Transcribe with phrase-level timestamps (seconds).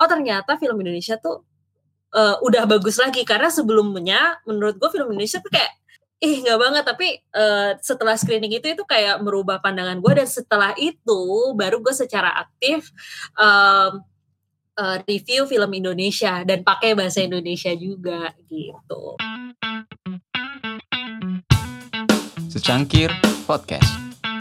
[0.00, 1.44] oh ternyata film Indonesia tuh
[2.16, 3.22] uh, udah bagus lagi.
[3.22, 5.72] Karena sebelumnya menurut gue film Indonesia tuh kayak
[6.24, 6.84] ih nggak banget.
[6.88, 11.92] Tapi uh, setelah screening itu itu kayak merubah pandangan gue dan setelah itu baru gue
[11.92, 12.88] secara aktif
[13.36, 14.00] um,
[14.80, 16.42] uh, review film Indonesia.
[16.48, 19.20] Dan pakai bahasa Indonesia juga gitu.
[22.50, 23.12] Secangkir
[23.46, 23.88] Podcast.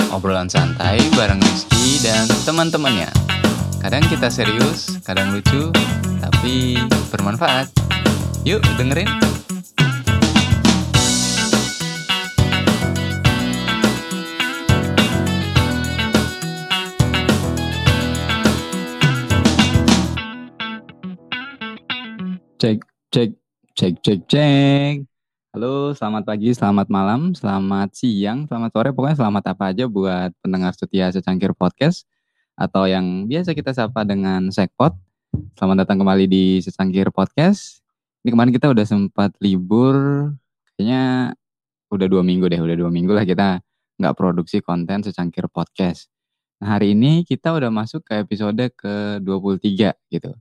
[0.10, 3.29] Obrolan santai bareng Rizky dan teman-temannya
[3.80, 5.72] Kadang kita serius, kadang lucu,
[6.20, 6.76] tapi
[7.16, 7.72] bermanfaat.
[8.44, 9.08] Yuk dengerin.
[22.60, 22.84] Cek,
[23.16, 23.32] cek,
[23.80, 24.96] cek, cek, cek.
[25.56, 30.76] Halo, selamat pagi, selamat malam, selamat siang, selamat sore, pokoknya selamat apa aja buat pendengar
[30.76, 32.04] setia secangkir podcast
[32.60, 34.92] atau yang biasa kita sapa dengan Sekpot.
[35.56, 37.80] Selamat datang kembali di secangkir podcast.
[38.28, 39.96] Ini kemarin kita udah sempat libur,
[40.76, 41.32] kayaknya
[41.88, 43.64] udah dua minggu deh, udah dua minggu lah kita
[43.96, 46.12] nggak produksi konten secangkir podcast.
[46.60, 50.36] Nah hari ini kita udah masuk ke episode ke-23 gitu.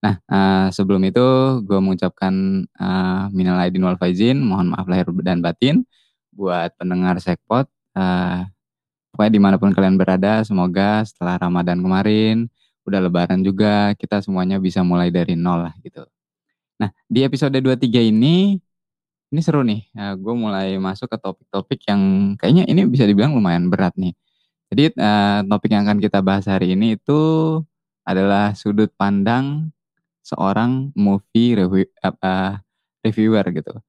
[0.00, 1.22] Nah, uh, sebelum itu
[1.62, 5.86] gue mengucapkan uh, minal aidin wal faizin, mohon maaf lahir dan batin
[6.34, 7.70] buat pendengar Sekpot.
[7.94, 8.48] Uh,
[9.20, 12.48] pokoknya di mana pun kalian berada, semoga setelah Ramadan kemarin,
[12.88, 16.08] udah lebaran juga, kita semuanya bisa mulai dari nol lah gitu.
[16.80, 18.56] Nah, di episode 23 ini,
[19.28, 19.84] ini seru nih.
[19.92, 24.16] Uh, gue mulai masuk ke topik-topik yang kayaknya ini bisa dibilang lumayan berat nih.
[24.72, 27.20] Jadi uh, topik yang akan kita bahas hari ini itu
[28.08, 29.68] adalah sudut pandang
[30.24, 32.56] seorang movie review, uh,
[33.04, 33.84] reviewer gitu.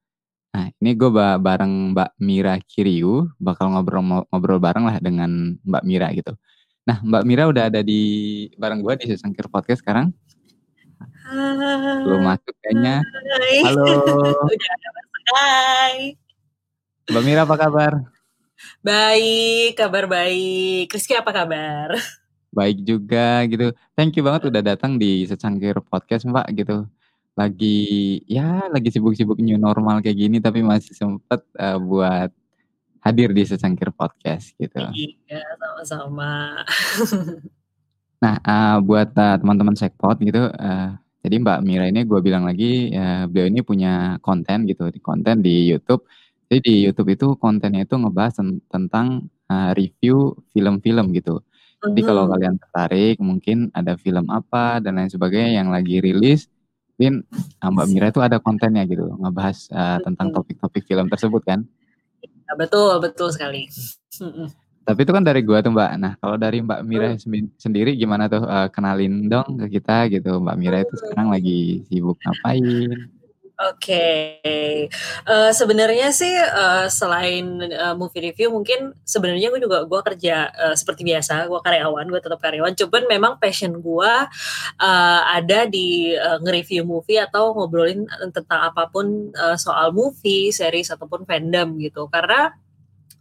[0.51, 6.35] Nah, ini gue bareng Mbak Mira Kiriu, bakal ngobrol-ngobrol bareng lah dengan Mbak Mira gitu.
[6.83, 8.01] Nah, Mbak Mira udah ada di
[8.59, 10.11] bareng gue di Sesangkir Podcast sekarang.
[10.99, 12.03] Hai.
[12.03, 12.99] Belum masuk kayaknya.
[13.63, 13.87] Halo.
[15.31, 16.19] Hai.
[17.07, 17.93] Mbak Mira apa kabar?
[18.83, 20.91] Baik, kabar baik.
[20.91, 21.95] Rizky apa kabar?
[22.51, 23.71] baik juga gitu.
[23.95, 26.85] Thank you banget udah datang di secangkir podcast Mbak gitu.
[27.35, 32.29] Lagi ya lagi sibuk-sibuk new normal kayak gini tapi masih sempet uh, buat
[33.01, 34.77] hadir di secangkir podcast gitu.
[34.93, 36.61] Iya sama-sama.
[38.23, 40.51] nah uh, buat uh, teman-teman sekpot gitu.
[40.53, 44.99] Uh, jadi Mbak Mira ini gue bilang lagi uh, beliau ini punya konten gitu di
[45.01, 46.05] konten di YouTube.
[46.51, 51.39] Jadi di YouTube itu kontennya itu ngebahas tentang uh, review film-film gitu
[51.81, 52.31] jadi kalau mhm.
[52.37, 56.45] kalian tertarik, mungkin ada film apa dan lain sebagainya yang lagi rilis,
[57.01, 57.25] mungkin
[57.57, 61.65] Mbak Mira itu ada kontennya gitu, ngebahas uh, tentang topik-topik film tersebut kan?
[62.21, 63.65] Ya, betul, betul sekali.
[64.85, 65.91] Tapi itu kan dari gua tuh Mbak.
[65.97, 67.17] Nah kalau dari Mbak Mira
[67.57, 70.37] sendiri gimana tuh uh, kenalin dong ke kita gitu.
[70.37, 73.09] Mbak Mira itu sekarang lagi sibuk ngapain?
[73.61, 74.89] Oke, okay.
[75.29, 80.73] uh, sebenarnya sih uh, selain uh, movie review mungkin sebenarnya gue juga gue kerja uh,
[80.73, 82.73] seperti biasa, gue karyawan, gue tetap karyawan.
[82.73, 84.13] Cuman memang passion gue
[84.81, 90.89] uh, ada di uh, nge-review movie atau ngobrolin tentang apa pun uh, soal movie, series
[90.89, 92.09] ataupun fandom gitu.
[92.09, 92.49] Karena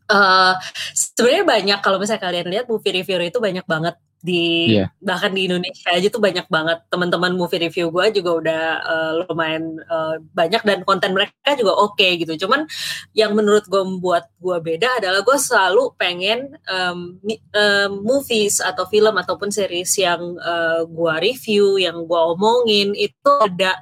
[0.08, 0.56] uh,
[0.96, 4.88] sebenarnya banyak kalau misalnya kalian lihat movie review itu banyak banget di yeah.
[5.00, 9.80] bahkan di Indonesia aja tuh banyak banget teman-teman movie review gue juga udah uh, lumayan
[9.88, 12.68] uh, banyak dan konten mereka juga oke okay, gitu cuman
[13.16, 17.16] yang menurut gue membuat gue beda adalah gue selalu pengen um,
[17.56, 23.80] um, movies atau film ataupun series yang uh, gue review yang gue omongin itu ada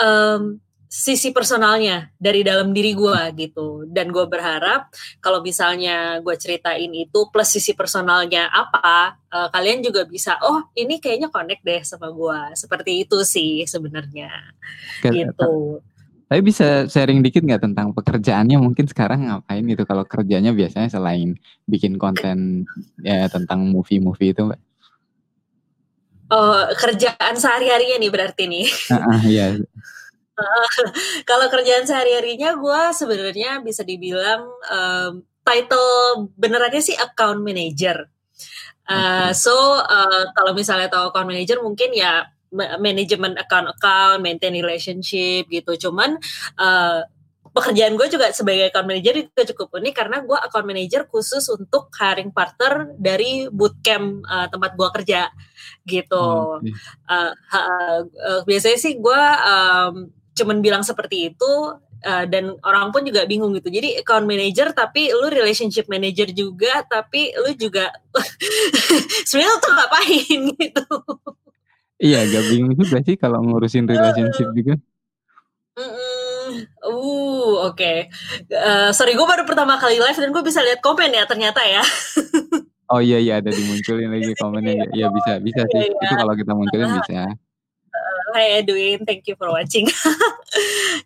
[0.00, 0.63] um,
[0.94, 3.82] sisi personalnya dari dalam diri gue gitu.
[3.90, 10.06] Dan gue berharap kalau misalnya gue ceritain itu plus sisi personalnya apa uh, kalian juga
[10.06, 14.30] bisa oh ini kayaknya connect deh sama gue seperti itu sih sebenarnya.
[15.02, 15.82] Gitu.
[16.24, 18.56] tapi bisa sharing dikit nggak tentang pekerjaannya?
[18.58, 19.82] Mungkin sekarang ngapain gitu?
[19.84, 22.64] Kalau kerjanya biasanya selain bikin konten
[23.02, 24.58] ya tentang movie-movie itu mbak?
[26.32, 28.66] Oh, kerjaan sehari-harinya nih berarti nih.
[28.88, 29.46] Uh, uh, iya.
[31.28, 38.08] kalau kerjaan sehari-harinya gue sebenarnya bisa dibilang um, title benerannya sih account manager.
[38.84, 45.88] Uh, so uh, kalau misalnya tahu account manager mungkin ya manajemen account-account, maintain relationship gitu.
[45.88, 46.16] Cuman
[46.60, 47.02] uh,
[47.54, 51.86] pekerjaan gue juga sebagai account manager itu cukup unik karena gue account manager khusus untuk
[51.94, 55.30] hiring partner dari bootcamp uh, tempat gue kerja
[55.86, 56.58] gitu.
[57.06, 61.52] Uh, uh, uh, biasanya sih gue um, cuman bilang seperti itu
[62.04, 63.72] uh, dan orang pun juga bingung gitu.
[63.72, 67.88] Jadi account manager tapi lu relationship manager juga tapi lu juga
[69.28, 70.86] sebenarnya tuh ngapain gitu.
[72.02, 74.74] Iya, agak bingung juga sih kalau ngurusin relationship juga.
[75.74, 77.92] Mhm, uh, oke.
[78.46, 81.82] Eee, sorry gue baru pertama kali live dan gue bisa lihat komen ya ternyata ya.
[82.92, 84.86] Oh iya iya, ada dimunculin lagi komennya.
[84.98, 87.32] Iya bisa bisa sih, Iya, itu kalau kita munculin bisa.
[88.34, 89.86] Hai Edwin, thank you for watching.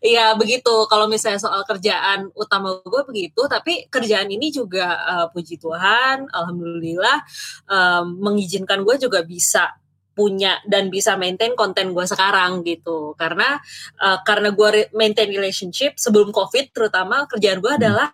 [0.05, 5.57] Iya begitu, kalau misalnya soal kerjaan utama gue begitu, tapi kerjaan ini juga, eee, puji
[5.57, 7.19] Tuhan, alhamdulillah,
[7.67, 9.73] mmm, mengizinkan gue juga bisa
[10.13, 13.17] punya dan bisa maintain konten gue sekarang gitu.
[13.17, 13.57] Karena,
[14.01, 17.81] eee, karena gue maintain relationship sebelum Covid terutama kerjaan gue Mhm.
[17.81, 18.09] adalah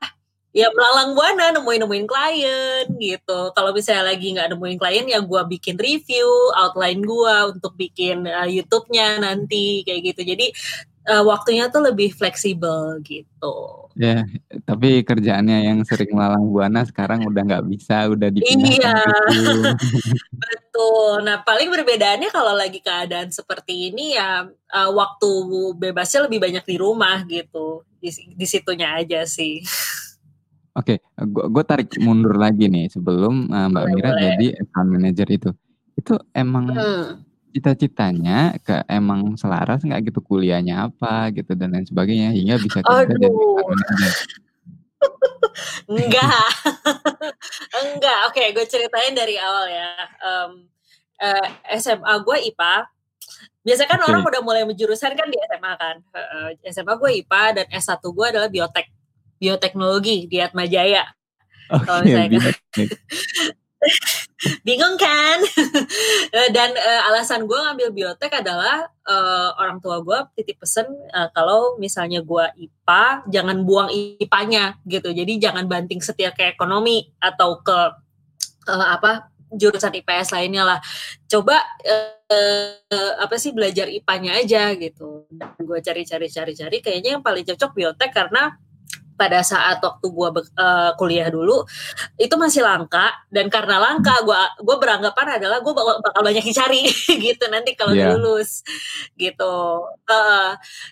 [0.54, 3.40] ya melalang buana nemuin-nemuin klien gitu.
[3.56, 8.62] Kalau misalnya lagi nggak nemuin klien ya gue bikin review, outline gue untuk bikin, eee,
[8.62, 10.20] YouTube-nya nanti kayak gitu.
[10.34, 10.46] Jadi,
[11.10, 13.54] eee, waktunya tuh lebih fleksibel gitu.
[13.98, 14.26] Ya,
[14.66, 18.94] tapi kerjaannya yang sering melalang buana sekarang udah nggak bisa, udah dipindahkan Iya,
[19.30, 19.70] Zoom.
[20.42, 21.22] betul.
[21.26, 25.30] Nah paling perbedaannya kalau lagi keadaan seperti ini ya, eee, waktu
[25.78, 29.62] bebasnya lebih banyak di rumah gitu, di di situnya aja sih.
[30.74, 30.98] Oke,
[31.54, 34.22] gua tarik mundur lagi nih sebelum, eee, Mbak Boleh Mira boleh.
[34.26, 35.50] jadi account manager itu.
[35.94, 37.22] Itu emang Mhm.
[37.54, 43.06] cita-citanya ke emang selaras nggak gitu kuliahnya apa gitu dan lain sebagainya hingga bisa kerja
[43.14, 44.12] jadi account manager?
[45.92, 46.48] Enggak.
[47.82, 49.88] Enggak, oke gue ceritain dari awal ya,
[50.24, 50.52] mmm,
[51.24, 51.46] eee,
[51.82, 52.74] SMA gue IPA,
[53.66, 54.30] biasanya kan orang Oke.
[54.36, 58.48] udah mulai menjurusan kan di SMA kan, heeh, SMA gue IPA dan S1 gue adalah
[58.52, 58.86] biotek,
[59.38, 61.04] bioteknologi di Atmajaya.
[61.68, 62.54] Kalau Oke, misalnya kan
[64.66, 65.38] bingung kan?
[66.34, 71.28] Eee, dan, eee, alasan gue ngambil biotek adalah, eee, orang tua gue titip pesen, eee,
[71.32, 75.08] kalau misalnya gue IPA, jangan buang IPA-nya gitu.
[75.14, 77.78] Jadi jangan banting setir ke ekonomi atau ke,
[78.68, 80.78] eee, apa, jurusan IPS lainnya lah.
[81.30, 85.28] Coba, eee, apa sih, belajar IPA-nya aja gitu.
[85.30, 88.58] Dan gue cari-cari cari-cari kayaknya yang paling cocok biotek karena
[89.14, 91.62] pada saat waktu gue bek eee, kuliah dulu,
[92.18, 94.26] itu masih langka dan karena langka Hmm.
[94.28, 96.82] gua gue beranggapan adalah gue bakal bakal banyak dicari
[97.26, 98.14] gitu nanti kalau udah Iya.
[98.18, 98.62] lulus,
[99.18, 99.56] gitu.
[100.10, 100.50] Heeh,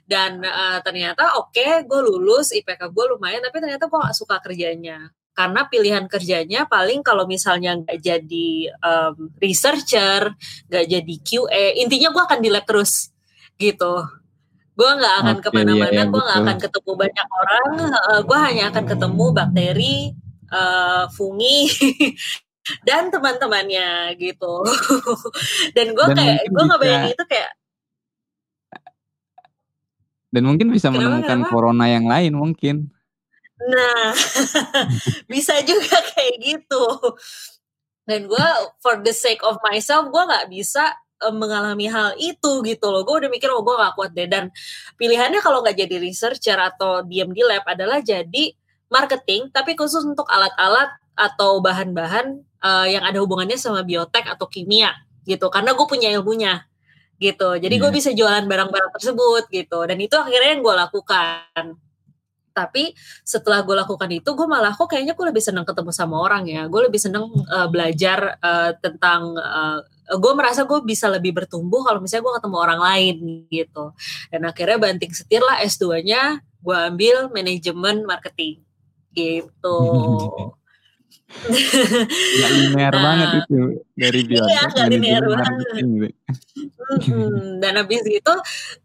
[0.09, 5.11] dan, eee, ternyata oke gue lulus, IPK gue lumayan, tapi ternyata gue nggak suka kerjanya.
[5.33, 10.33] Karena pilihan kerjanya paling kalau misalnya nggak jadi, mmm, researcher,
[10.69, 13.11] nggak jadi QA, intinya gue akan di lab terus,
[13.57, 14.05] gitu.
[14.73, 18.19] Gue nggak akan ke Oke, iya iya, mana-mana, gue nggak akan ketemu banyak orang, heeh,
[18.25, 19.97] gue hanya akan ketemu bakteri,
[20.49, 21.59] eee, fungi,
[22.89, 24.55] dan teman-temannya gitu.
[25.77, 27.53] Dan gue kayak gue bisa ngebayangin itu kayak
[30.33, 31.51] dan mungkin bisa Kenapa menemukan kenapa?
[31.53, 32.89] corona yang lain mungkin.
[33.61, 34.17] Nah,
[35.33, 36.85] bisa juga kayak gitu.
[38.09, 38.47] Dan gue
[38.81, 40.89] for the sake of myself, gue nggak bisa,
[41.23, 43.03] eee, mengalami hal itu gitu loh.
[43.07, 44.51] Gue udah mikir, "Oh gue nggak kuat deh," dan
[45.01, 48.53] pilihannya kalau nggak jadi researcher atau diem di lab adalah jadi
[48.93, 54.93] marketing, tapi khusus untuk alat-alat atau bahan-bahan, eee, yang ada hubungannya sama biotek atau kimia
[55.29, 56.65] gitu, karena gue punya ilmunya,
[57.23, 57.57] gitu.
[57.61, 57.97] Jadi gue Iya.
[57.99, 61.77] bisa jualan barang-barang tersebut gitu, dan itu akhirnya yang gue lakukan.
[62.55, 62.93] Tapi
[63.25, 66.67] setelah gue lakukan itu, gue malah kok kayaknya gue lebih senang ketemu sama orang ya,
[66.69, 69.37] gue lebih senang, eee, belajar, eee, tentang,
[70.19, 73.17] gue merasa gue bisa lebih bertumbuh kalau misalnya gue ketemu orang lain
[73.49, 73.85] gitu.
[74.33, 76.23] Dan akhirnya banting setir lah S2-nya,
[76.61, 78.61] gue ambil manajemen marketing,
[79.13, 79.81] gitu.
[82.37, 83.61] Nggak linear banget Nah itu,
[83.97, 85.67] dari iya, biotek nggak linear banget.
[87.63, 88.35] dan habis itu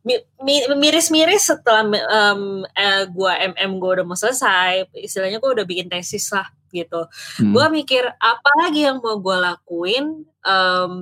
[0.08, 5.66] mi mi miris-miris setelah, mmm, eee, gue MM gue udah mau selesai, istilahnya gue udah
[5.68, 7.08] bikin tesis lah gitu.
[7.42, 7.74] Gue Mhm.
[7.74, 10.94] mikir apa lagi yang mau gue lakuin, mmm,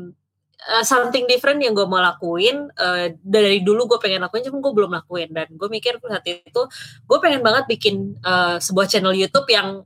[0.71, 4.73] eee, something different yang gue mau lakuin, eee, dari dulu gue pengen lakuin cuman gue
[4.75, 6.61] belum lakuin dan gue mikir saat itu,
[7.09, 9.83] gue pengen banget bikin, eee, sebuah channel YouTube yang,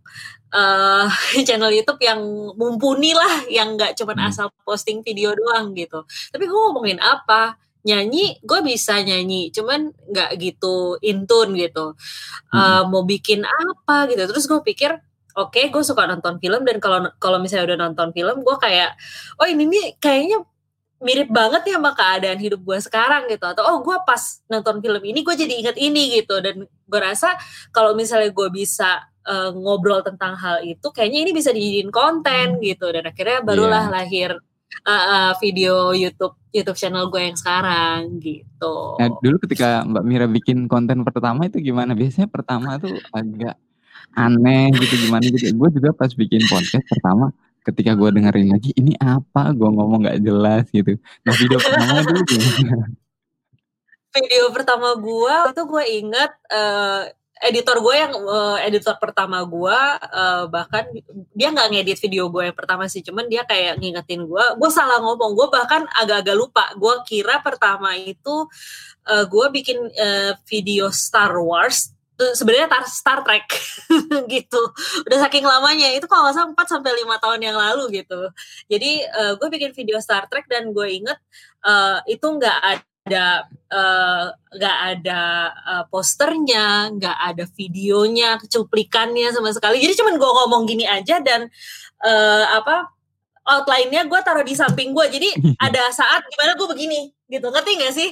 [0.54, 1.06] eee,
[1.48, 2.22] channel YouTube yang
[2.58, 4.28] mumpuni lah, yang nggak cuman Mhm.
[4.34, 6.04] asal posting video doang gitu.
[6.34, 7.58] Tapi gue ngomongin apa?
[7.88, 11.96] Nyanyi, gue bisa nyanyi, cuman nggak gitu in tune gitu.
[12.54, 12.58] Mhm.
[12.58, 14.92] Eee, mau bikin apa gitu, terus gue pikir,
[15.38, 18.96] oke gue suka nonton film dan kalau kalau misalnya udah nonton film, gue kayak,
[19.42, 20.44] "Oh ini nih kayaknya
[21.00, 24.20] mirip banget ya sama keadaan hidup gue sekarang," gitu, atau, "Oh gue pas
[24.52, 26.40] nonton film ini, gue jadi inget ini," gitu.
[26.44, 27.36] Dan gue rasa
[27.72, 32.88] kalau misalnya gue bisa, eee, ngobrol tentang hal itu, kayaknya ini bisa dijadiin konten gitu,
[32.92, 33.94] dan akhirnya barulah Iya.
[33.96, 34.30] lahir
[34.86, 38.98] heeh, video YouTube YouTube channel gue yang sekarang, gitu.
[38.98, 41.94] Nah, dulu ketika Mbak Mira bikin konten pertama itu gimana?
[41.94, 43.56] Biasanya pertama tuh agak
[44.16, 45.52] aneh gitu gimana gitu.
[45.54, 47.34] Gue juga pas bikin podcast pertama
[47.66, 50.98] ketika gue dengerin lagi ini apa gue ngomong nggak jelas gitu.
[51.26, 52.88] Nah video pertama dulu gimana?
[54.10, 57.06] Video pertama gue itu gue inget uh,
[57.40, 59.80] editor gue yang uh, editor pertama gue
[60.12, 60.84] uh, bahkan
[61.32, 65.00] dia nggak ngedit video gue yang pertama sih cuman dia kayak ngingetin gue gue salah
[65.00, 68.50] ngomong gue bahkan agak-agak lupa gue kira pertama itu
[69.08, 71.96] uh, gue bikin uh, video Star Wars
[72.36, 73.48] sebenarnya Star Trek
[74.34, 74.62] gitu.
[75.08, 78.30] Udah saking lamanya itu kalau nggak salah 4 sampai 5 tahun yang lalu gitu.
[78.68, 81.18] Jadi uh, gue bikin video Star Trek dan gue inget
[81.64, 82.86] uh, itu nggak ada
[84.54, 85.22] nggak uh, ada
[85.66, 89.82] uh, posternya, nggak ada videonya, cuplikannya sama sekali.
[89.82, 91.48] Jadi cuman gue ngomong gini aja dan
[92.06, 92.92] uh, apa
[93.50, 95.06] outline-nya gue taruh di samping gue.
[95.10, 95.30] Jadi
[95.66, 97.50] ada saat gimana gue begini gitu.
[97.50, 98.10] Ngerti gak sih?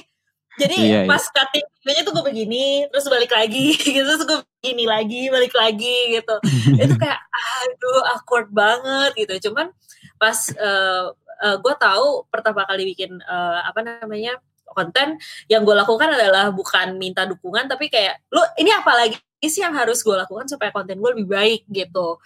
[0.58, 1.08] Jadi iya, iya.
[1.08, 5.54] pas cutting videonya tuh gue begini, terus balik lagi, gitu, terus gue begini lagi, balik
[5.54, 6.34] lagi gitu.
[6.74, 7.20] itu kayak
[7.62, 9.50] aduh awkward banget gitu.
[9.50, 9.70] Cuman
[10.18, 14.36] pas uh, uh, gue tahu pertama kali bikin uh, apa namanya
[14.68, 15.16] konten,
[15.48, 19.74] yang gue lakukan adalah bukan minta dukungan, tapi kayak lu ini apa lagi sih yang
[19.74, 22.18] harus gue lakukan supaya konten gue lebih baik gitu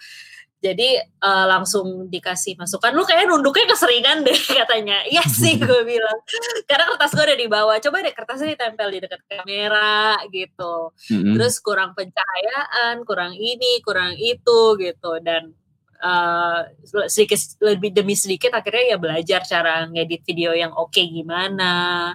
[0.63, 2.95] jadi uh, langsung dikasih masukan.
[2.95, 5.03] Lu kayak nunduknya keseringan deh katanya.
[5.11, 6.19] Iya sih gue bilang.
[6.63, 10.95] Karena kertas gue udah dibawa coba deh kertasnya ditempel di dekat kamera gitu.
[11.11, 11.35] Mm-hmm.
[11.35, 15.19] terus kurang pencahayaan kurang ini kurang itu gitu.
[15.19, 15.51] Dan
[16.03, 16.67] uh,
[17.07, 22.11] sedikit lebih demi sedikit akhirnya ya belajar cara ngedit video yang oke okay gimana,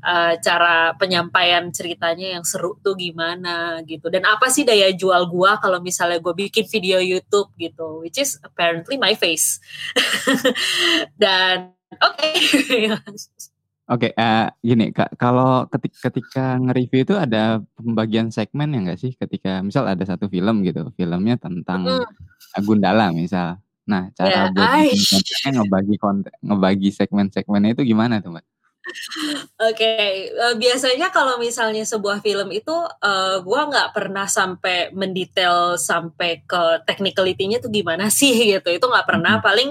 [0.00, 4.08] uh, cara penyampaian ceritanya yang seru tuh gimana gitu.
[4.08, 8.40] Dan apa sih daya jual gua kalau misalnya gue bikin video YouTube gitu, which is
[8.40, 9.60] apparently my face.
[11.20, 12.16] Dan oke.
[12.16, 12.90] Okay.
[13.86, 18.78] Oke, okay, uh, eh, gini kak, kalau ketika, ketika nge-review itu ada pembagian segmen ya
[18.82, 19.14] nggak sih?
[19.14, 22.66] Ketika misal ada satu film gitu, filmnya tentang mm.
[22.66, 23.62] Gundala misal.
[23.86, 28.44] Nah, cara yeah, buat kontennya ngebagi konten, ngebagi segmen-segmennya itu gimana tuh mbak?
[28.86, 30.30] Oke, okay.
[30.30, 32.70] uh, eh, biasanya kalau misalnya sebuah film itu
[33.02, 38.68] uh, gue nggak pernah sampai mendetail sampai ke technicality-nya tuh gimana sih gitu.
[38.70, 39.42] Itu nggak pernah.
[39.42, 39.44] Hmm.
[39.44, 39.70] Paling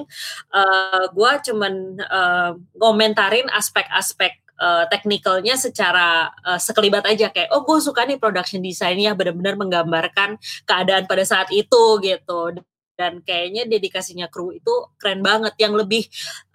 [0.51, 7.79] uh, gue cuman uh, ngomentarin aspek-aspek uh, teknikalnya secara uh, sekelibat aja kayak oh gue
[7.79, 12.55] suka nih production desainnya benar-benar menggambarkan keadaan pada saat itu gitu
[12.95, 15.55] dan kayaknya dedikasinya kru itu keren banget.
[15.59, 16.03] Yang lebih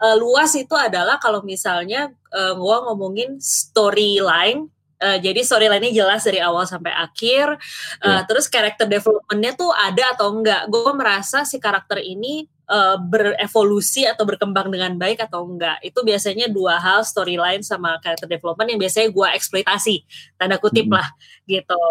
[0.00, 4.68] uh, luas itu adalah kalau misalnya uh, gua ngomongin storyline
[5.00, 7.56] Uh, jadi storyline-nya jelas dari awal sampai akhir.
[8.04, 8.22] Uh, yeah.
[8.28, 10.68] Terus karakter development-nya tuh ada atau enggak?
[10.68, 15.82] Gue merasa si karakter ini uh, berevolusi atau berkembang dengan baik atau enggak.
[15.82, 20.06] Itu biasanya dua hal storyline sama character development yang biasanya gue eksploitasi
[20.38, 20.94] tanda kutip hmm.
[20.94, 21.08] lah
[21.50, 21.82] gitu.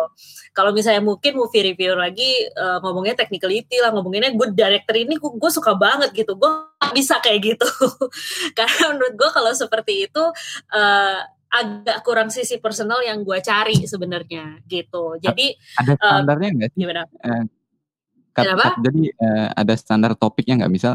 [0.55, 5.51] Kalau misalnya mungkin movie review lagi uh, ngomongnya technicality lah ngomonginnya gue director ini gue
[5.51, 6.39] suka banget gitu.
[6.39, 6.51] Gue
[6.95, 7.67] bisa kayak gitu.
[8.57, 10.24] Karena menurut gue kalau seperti itu
[10.71, 11.19] uh,
[11.50, 15.17] agak kurang sisi personal yang gue cari sebenarnya gitu.
[15.17, 16.79] Jadi ada standarnya nggak uh, sih?
[16.79, 17.01] gimana?
[17.25, 17.43] Uh,
[18.43, 18.67] Kenapa?
[18.79, 20.93] Jadi uh, ada standar topiknya nggak misal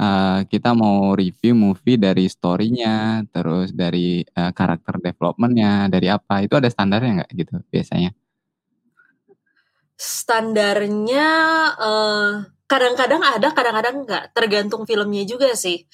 [0.00, 6.54] uh, kita mau review movie dari storynya, terus dari uh, karakter developmentnya, dari apa itu
[6.56, 8.10] ada standarnya nggak gitu biasanya?
[10.00, 11.28] Standarnya
[12.64, 14.24] kadang-kadang uh, ada, kadang-kadang nggak.
[14.32, 15.84] Tergantung filmnya juga sih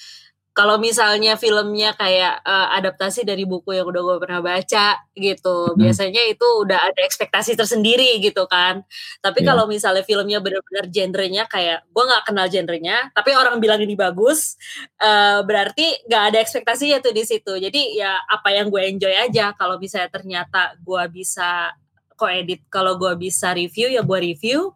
[0.56, 5.76] kalau misalnya filmnya kayak uh, adaptasi dari buku yang udah gue pernah baca gitu hmm.
[5.76, 8.80] biasanya itu udah ada ekspektasi tersendiri gitu kan
[9.20, 9.52] tapi yeah.
[9.52, 14.56] kalau misalnya filmnya benar-benar genrenya kayak gue nggak kenal genrenya tapi orang bilang ini bagus
[15.04, 19.52] uh, berarti nggak ada ekspektasinya tuh di situ jadi ya apa yang gue enjoy aja
[19.52, 21.76] kalau misalnya ternyata gue bisa
[22.16, 24.72] kok edit kalau gue bisa review ya gue review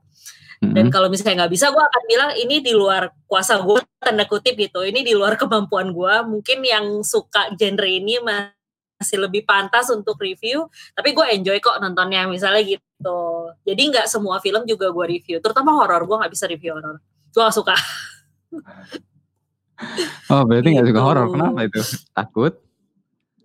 [0.61, 4.61] dan kalau misalnya nggak bisa, gue akan bilang ini di luar kuasa gue, tanda kutip
[4.61, 4.85] gitu.
[4.85, 6.15] Ini di luar kemampuan gue.
[6.29, 10.69] Mungkin yang suka genre ini masih lebih pantas untuk review.
[10.93, 13.21] Tapi gue enjoy kok nontonnya, misalnya gitu.
[13.65, 15.41] Jadi nggak semua film juga gue review.
[15.41, 17.01] Terutama horor, gue nggak bisa review horor.
[17.33, 17.77] Gue gak suka.
[20.37, 20.93] oh berarti nggak gitu.
[20.93, 21.27] suka horor?
[21.33, 21.81] Kenapa itu?
[22.13, 22.53] Takut?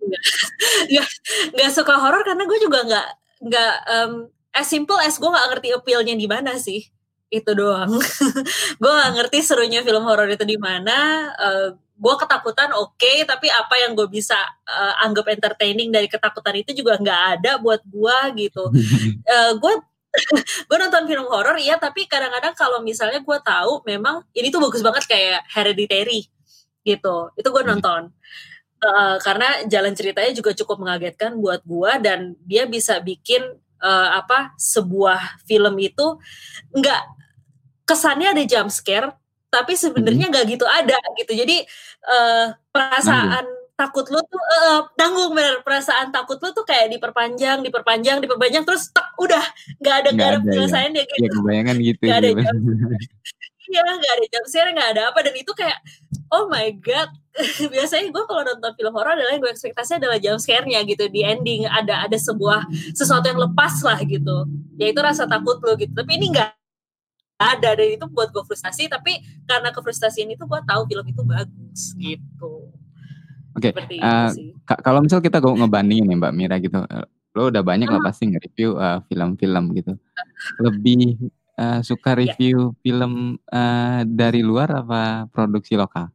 [0.04, 1.08] Nggak,
[1.56, 3.08] nggak suka horor karena gue juga nggak
[3.40, 4.12] nggak um,
[4.52, 6.92] as simple as gue nggak ngerti appealnya di mana sih
[7.30, 7.90] itu doang.
[8.80, 11.30] gue gak ngerti serunya film horor itu di mana.
[11.36, 14.36] Uh, gue ketakutan oke, okay, tapi apa yang gue bisa
[14.68, 18.68] uh, anggap entertaining dari ketakutan itu juga nggak ada buat gue gitu.
[19.24, 19.74] Uh, gue
[20.68, 24.84] gue nonton film horor iya, tapi kadang-kadang kalau misalnya gue tahu memang ini tuh bagus
[24.84, 26.28] banget kayak Hereditary
[26.84, 27.70] gitu, itu gue hmm.
[27.72, 28.12] nonton.
[28.76, 33.56] Uh, karena jalan ceritanya juga cukup mengagetkan buat gue dan dia bisa bikin
[33.86, 36.18] uh, apa sebuah film itu
[36.74, 37.02] nggak
[37.86, 39.14] kesannya ada jump scare
[39.46, 40.52] tapi sebenarnya nggak hmm.
[40.58, 41.32] gitu ada gitu.
[41.32, 41.62] Jadi
[42.04, 45.62] uh, perasaan takut lu tuh uh, tanggung bener.
[45.62, 49.44] Perasaan takut lu tuh kayak diperpanjang diperpanjang diperpanjang terus tak udah.
[49.80, 51.06] Nggak ada nggak ada penyelesaiannya ya.
[51.08, 51.22] gitu.
[51.24, 52.58] ya kebayangan gitu gak ada jump,
[53.70, 55.18] iya nggak ada jump scare nggak ada apa.
[55.22, 55.78] Dan itu kayak
[56.34, 57.10] oh my god.
[57.74, 61.20] Biasanya gue kalau nonton film horor adalah yang gue ekspektasi adalah jump scare-nya gitu di
[61.20, 61.68] ending.
[61.68, 62.64] Ada ada sebuah
[62.96, 64.48] sesuatu yang lepas lah gitu.
[64.80, 65.92] Ya itu rasa takut lo gitu.
[65.92, 66.56] Tapi ini enggak
[67.36, 67.70] ada.
[67.76, 68.88] Dan itu buat gue frustasi.
[68.88, 72.72] Tapi karena kefrustasian itu gue tahu film itu bagus gitu.
[73.56, 73.96] Oke, okay.
[74.04, 76.76] uh, eh, kalau misal kita gue ngebandingin ya Mbak Mira gitu,
[77.32, 78.04] lo udah banyak lah ah.
[78.04, 79.92] pasti nge-review uh, film-film gitu.
[80.60, 82.18] Lebih uh, suka iya.
[82.22, 82.78] review yeah.
[82.84, 83.12] film
[83.50, 86.12] uh, dari luar apa produksi lokal?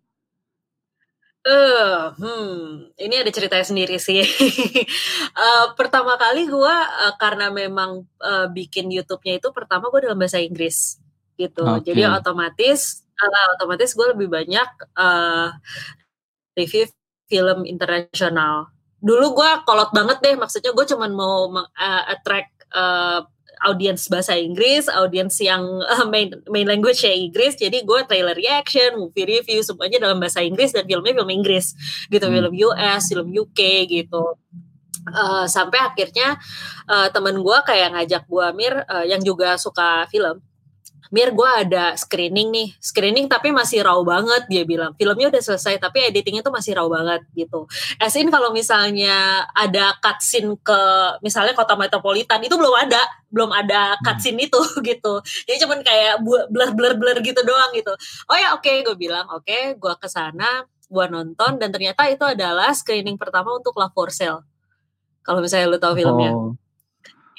[1.45, 4.21] uh, hmm, ini ada ceritanya sendiri sih.
[4.21, 10.41] uh, pertama kali gue uh, karena memang uh, bikin YouTube-nya itu pertama gue dalam bahasa
[10.41, 11.01] Inggris
[11.37, 11.65] gitu.
[11.65, 11.93] Okay.
[11.93, 15.49] Jadi otomatis uh, otomatis gue lebih banyak uh,
[16.53, 16.85] review
[17.25, 18.69] film internasional.
[19.01, 23.25] Dulu gue kolot banget deh, maksudnya gue cuman mau uh, attract uh,
[23.61, 27.57] audiens bahasa Inggris, audiens yang uh, main main language ya Inggris.
[27.57, 31.77] Jadi gue trailer reaction, movie review semuanya dalam bahasa Inggris dan filmnya film Inggris
[32.09, 32.35] gitu, hmm.
[32.35, 34.37] film US, film UK gitu.
[35.01, 36.37] Uh, sampai akhirnya
[36.85, 40.37] uh, temen gue kayak ngajak gue Amir uh, yang juga suka film
[41.11, 42.69] Mir gue ada screening nih.
[42.79, 44.95] Screening tapi masih raw banget dia bilang.
[44.95, 47.67] Filmnya udah selesai tapi editingnya tuh masih raw banget gitu.
[47.99, 50.81] As in kalau misalnya ada cutscene ke
[51.19, 53.03] misalnya kota metropolitan itu belum ada.
[53.27, 54.01] Belum ada hmm.
[54.07, 55.13] cutscene itu gitu.
[55.45, 57.91] Jadi cuman kayak blur blur blur gitu doang gitu.
[58.31, 62.03] Oh ya oke okay, gue bilang oke okay, gue ke sana gue nonton dan ternyata
[62.11, 64.43] itu adalah screening pertama untuk Love for Sale.
[65.23, 66.31] Kalau misalnya lu tahu filmnya.
[66.35, 66.55] Oh.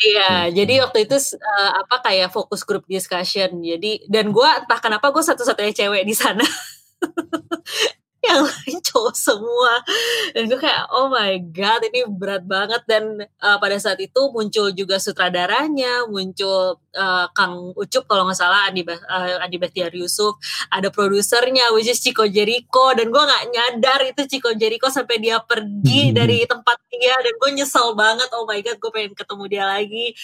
[0.02, 0.50] Iya, hmm.
[0.58, 3.62] jadi waktu itu uh, apa kayak fokus group discussion.
[3.62, 6.42] Jadi dan gue entah kenapa gue satu-satunya cewek di sana.
[8.28, 9.82] yang lain cowok semua.
[10.30, 12.82] Dan gue kayak oh my god ini berat banget.
[12.86, 18.70] Dan uh, pada saat itu muncul juga sutradaranya muncul uh, Kang Ucup kalau nggak salah
[18.70, 20.38] Andi uh, Andi Bahtiar Yusuf.
[20.70, 22.94] Ada produsernya which is Chico Jericho.
[22.94, 26.14] Dan gue nggak nyadar itu Chico Jericho sampai dia pergi hmm.
[26.14, 27.18] dari tempat dia.
[27.18, 30.14] Dan gue nyesel banget oh my god gue pengen ketemu dia lagi.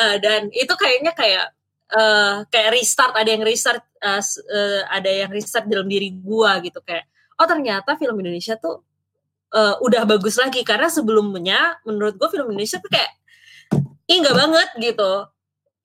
[0.00, 1.52] Uh, dan itu kayaknya kayak
[1.92, 6.80] uh, kayak restart ada yang restart uh, uh, ada yang restart dalam diri gue gitu
[6.80, 8.82] kayak oh ternyata film Indonesia tuh
[9.52, 10.64] uh, udah bagus lagi.
[10.66, 13.12] Karena sebelumnya menurut gue film Indonesia tuh kayak
[14.08, 15.12] ih nggak banget gitu.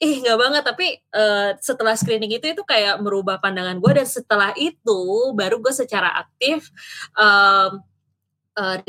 [0.01, 0.63] Ih nggak banget.
[0.65, 5.73] Tapi uh, setelah screening itu itu kayak merubah pandangan gue dan setelah itu baru gue
[5.75, 6.71] secara aktif
[7.13, 7.83] um,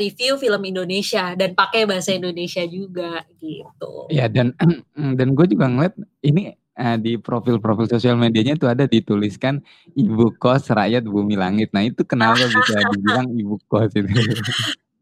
[0.01, 1.35] review film Indonesia.
[1.37, 4.09] Dan pakai bahasa Indonesia juga gitu.
[4.09, 4.55] Ya dan
[5.19, 5.93] dan gue juga ngeliat
[6.25, 9.59] ini uh, di profil-profil sosial medianya itu ada dituliskan
[9.99, 11.75] ibu kos rakyat bumi langit.
[11.75, 14.07] Nah itu kenapa bisa dibilang ibu kos itu?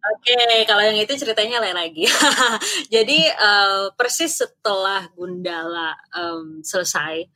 [0.08, 2.08] Oke, okay, kalau yang itu ceritanya lain lagi.
[2.96, 7.28] Jadi uh, persis setelah Gundala um, selesai,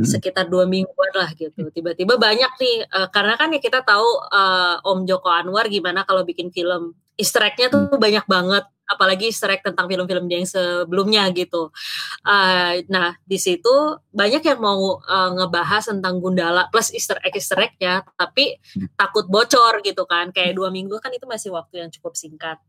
[0.00, 0.04] hmm.
[0.08, 1.68] sekitar dua mingguan lah gitu.
[1.68, 6.24] Tiba-tiba banyak nih, uh, karena kan ya kita tahu uh, Om Joko Anwar gimana kalau
[6.24, 6.96] bikin film.
[7.14, 11.72] Easter egg-nya tuh banyak banget apalagi easter egg tentang film-film dia yang sebelumnya gitu.
[12.20, 13.72] Uh, nah di situ
[14.12, 18.94] banyak yang mau uh, ngebahas tentang Gundala plus easter egg easter egg-nya, tapi hmm.
[18.96, 20.30] takut bocor gitu kan.
[20.30, 22.60] Kayak dua minggu kan itu masih waktu yang cukup singkat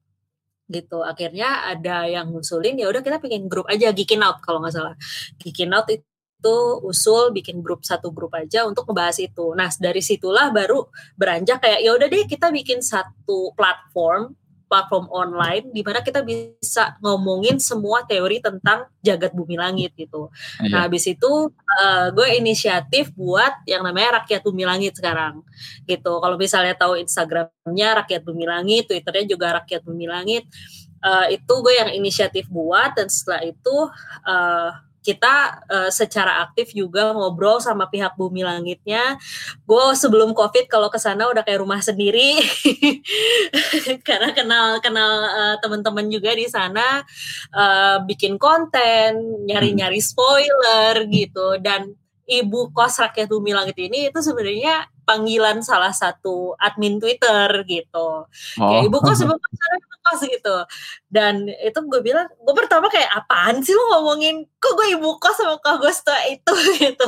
[0.66, 4.74] gitu akhirnya ada yang ngusulin ya udah kita bikin grup aja Geekin Out kalau nggak
[4.74, 4.98] salah
[5.38, 6.02] Geekin Out itu
[6.86, 9.54] usul bikin grup satu grup aja untuk ngebahas itu.
[9.58, 10.86] Nah dari situlah baru
[11.18, 16.98] beranjak kayak ya udah deh kita bikin satu platform platform online di mana kita bisa
[17.00, 20.34] ngomongin semua teori tentang jagat bumi langit gitu.
[20.60, 20.70] Iya.
[20.70, 25.46] Nah, habis itu uh, gue inisiatif buat yang namanya Rakyat Bumi Langit sekarang.
[25.86, 26.12] Gitu.
[26.20, 30.44] Kalau misalnya tahu Instagramnya Rakyat Bumi Langit, Twitternya juga Rakyat Bumi Langit.
[31.06, 33.76] Uh, itu gue yang inisiatif buat dan setelah itu
[34.26, 34.74] uh,
[35.06, 39.22] kita uh, secara aktif juga ngobrol sama pihak bumi langitnya.
[39.70, 42.42] Gue sebelum covid kalau ke sana udah kayak rumah sendiri.
[44.08, 47.06] Karena kenal kenal uh, teman-teman juga di sana
[47.54, 51.62] uh, bikin konten, nyari-nyari spoiler gitu.
[51.62, 51.94] Dan
[52.26, 58.26] ibu kos rakyat bumi langit ini itu sebenarnya panggilan salah satu admin Twitter gitu.
[58.26, 58.70] Oh.
[58.70, 60.56] Kayak ibu kos, ibu kos, ibu kos gitu.
[61.06, 65.38] Dan itu gue bilang, gue pertama kayak apaan sih lo ngomongin, kok gue ibu kos
[65.38, 65.94] sama kak gue
[66.34, 67.08] itu gitu.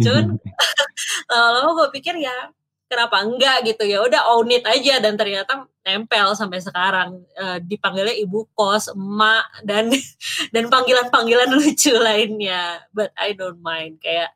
[0.00, 0.40] Cuman
[1.30, 2.48] lama-lama gue pikir ya,
[2.94, 8.14] kenapa enggak gitu ya udah own it aja dan ternyata nempel sampai sekarang uh, dipanggilnya
[8.22, 9.90] ibu kos emak dan
[10.54, 14.30] dan panggilan-panggilan lucu lainnya but I don't mind kayak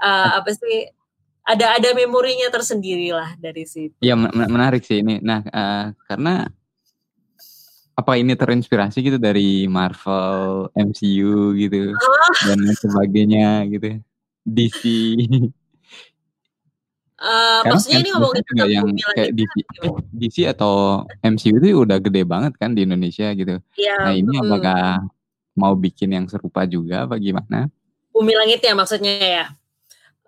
[0.00, 0.88] uh, apa sih
[1.48, 3.96] ada ada memorinya tersendiri lah dari situ.
[4.04, 5.16] Iya menarik sih ini.
[5.24, 6.44] Nah uh, karena
[7.98, 12.32] apa ini terinspirasi gitu dari Marvel, MCU gitu oh.
[12.46, 13.98] dan sebagainya gitu,
[14.46, 14.82] DC.
[17.18, 19.54] Uh, maksudnya ini ngomongin juga yang kayak DC,
[20.14, 23.58] DC atau MCU itu udah gede banget kan di Indonesia gitu.
[23.74, 25.02] Ya, nah ini apakah
[25.58, 27.66] mau bikin yang serupa juga apa gimana?
[28.14, 29.46] Bumi Langitnya maksudnya ya.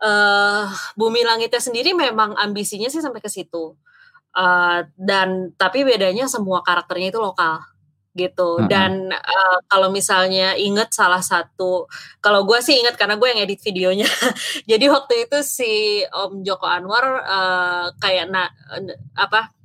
[0.02, 0.66] Uh,
[0.98, 3.78] Bumi Langitnya sendiri memang ambisinya sih sampai ke situ.
[4.34, 7.62] Uh, dan tapi bedanya semua karakternya itu lokal
[8.20, 8.60] gitu.
[8.68, 11.88] Dan uh, kalau misalnya inget salah satu
[12.20, 14.08] kalau gue sih inget karena gue yang edit videonya.
[14.70, 18.52] Jadi waktu itu si Om Joko Anwar uh, kayak na,
[19.16, 19.56] apa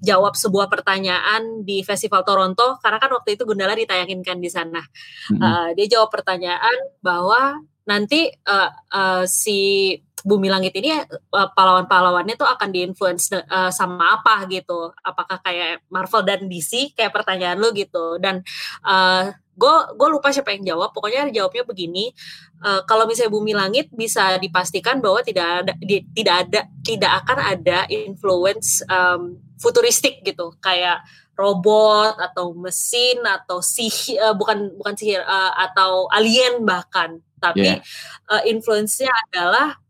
[0.00, 4.80] jawab sebuah pertanyaan di Festival Toronto karena kan waktu itu Gundala ditayangin kan di sana.
[4.80, 5.36] -huh.
[5.36, 12.48] uh, dia jawab pertanyaan bahwa nanti uh, uh, si Bumi Langit ini uh, pahlawan-pahlawannya tuh
[12.48, 14.92] akan diinfluence uh, sama apa gitu.
[15.00, 18.20] Apakah kayak Marvel dan DC kayak pertanyaan lu gitu.
[18.20, 18.44] Dan
[18.84, 20.92] uh, gue gue lupa siapa yang jawab.
[20.92, 22.12] Pokoknya jawabnya begini.
[22.60, 27.38] Uh, kalau misalnya Bumi Langit bisa dipastikan bahwa tidak ada di, tidak ada tidak akan
[27.40, 30.52] ada influence um, futuristik gitu.
[30.60, 31.04] Kayak
[31.40, 37.80] robot atau mesin atau sihir uh, bukan bukan sihir uh, atau alien bahkan tapi yeah.
[38.28, 39.80] uh, influence-nya adalah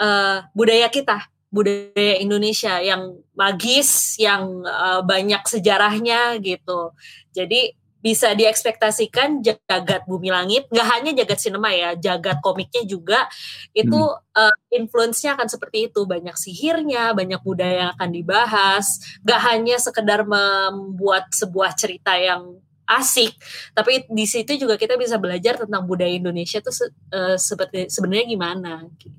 [0.00, 6.96] uh, budaya kita, budaya Indonesia yang magis, yang uh, banyak sejarahnya gitu.
[7.30, 13.28] Jadi bisa diekspektasikan jagat bumi langit, nggak hanya jagat sinema ya, jagat komiknya juga
[13.76, 14.40] itu hmm.
[14.40, 20.24] uh, influence-nya akan seperti itu, banyak sihirnya, banyak budaya yang akan dibahas, nggak hanya sekedar
[20.24, 22.56] membuat sebuah cerita yang
[22.88, 23.36] asik,
[23.70, 26.74] tapi di situ juga kita bisa belajar tentang budaya Indonesia tuh
[27.14, 29.14] uh, seperti sebenarnya gimana gitu.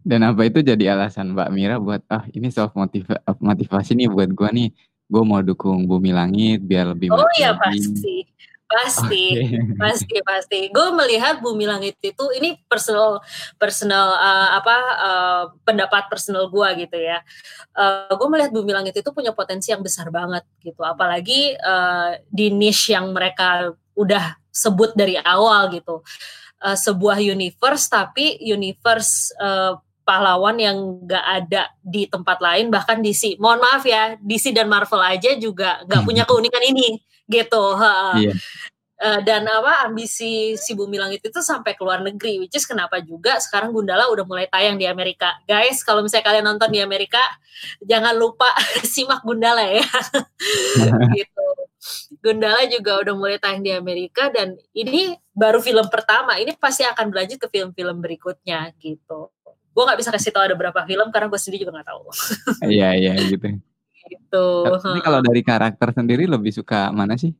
[0.00, 4.32] Dan apa itu jadi alasan Mbak Mira buat ah ini self motiva motivasi nih buat
[4.32, 4.72] gua nih,
[5.10, 8.24] gue mau dukung Bumi Langit biar lebih Oh iya pasti,
[8.70, 9.74] pasti, okay.
[9.74, 10.60] pasti, pasti.
[10.70, 13.18] Gue melihat Bumi Langit itu ini personal,
[13.58, 17.18] personal uh, apa uh, pendapat personal gue gitu ya.
[17.74, 22.54] Uh, gue melihat Bumi Langit itu punya potensi yang besar banget gitu, apalagi uh, di
[22.54, 26.06] niche yang mereka udah sebut dari awal gitu.
[26.60, 30.76] Uh, sebuah universe tapi universe uh, pahlawan yang
[31.08, 35.80] gak ada di tempat lain bahkan DC mohon maaf ya DC dan Marvel aja juga
[35.88, 37.00] gak punya keunikan ini
[37.32, 37.80] gitu
[38.20, 38.36] yeah.
[39.00, 43.00] Uh, dan apa ambisi si Bumi Langit itu sampai ke luar negeri, which is kenapa
[43.00, 45.40] juga sekarang Gundala udah mulai tayang di Amerika.
[45.48, 47.16] Guys, kalau misalnya kalian nonton di Amerika,
[47.80, 48.44] jangan lupa
[48.92, 49.88] simak Gundala ya.
[51.16, 51.46] gitu.
[52.20, 56.36] Gundala juga udah mulai tayang di Amerika dan ini baru film pertama.
[56.36, 59.32] Ini pasti akan berlanjut ke film-film berikutnya gitu
[59.70, 62.02] gue nggak bisa kasih tahu ada berapa film karena gue sendiri juga nggak tahu
[62.74, 63.48] iya iya gitu
[64.10, 64.46] gitu
[64.82, 67.32] tapi kalau dari karakter sendiri lebih suka mana sih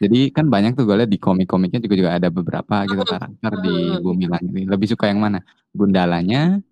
[0.00, 4.00] jadi kan banyak tuh gue lihat di komik-komiknya juga juga ada beberapa gitu karakter di
[4.00, 4.64] Bumi Langit ini.
[4.64, 5.44] Lebih suka yang mana?
[5.76, 6.64] Gundalanya?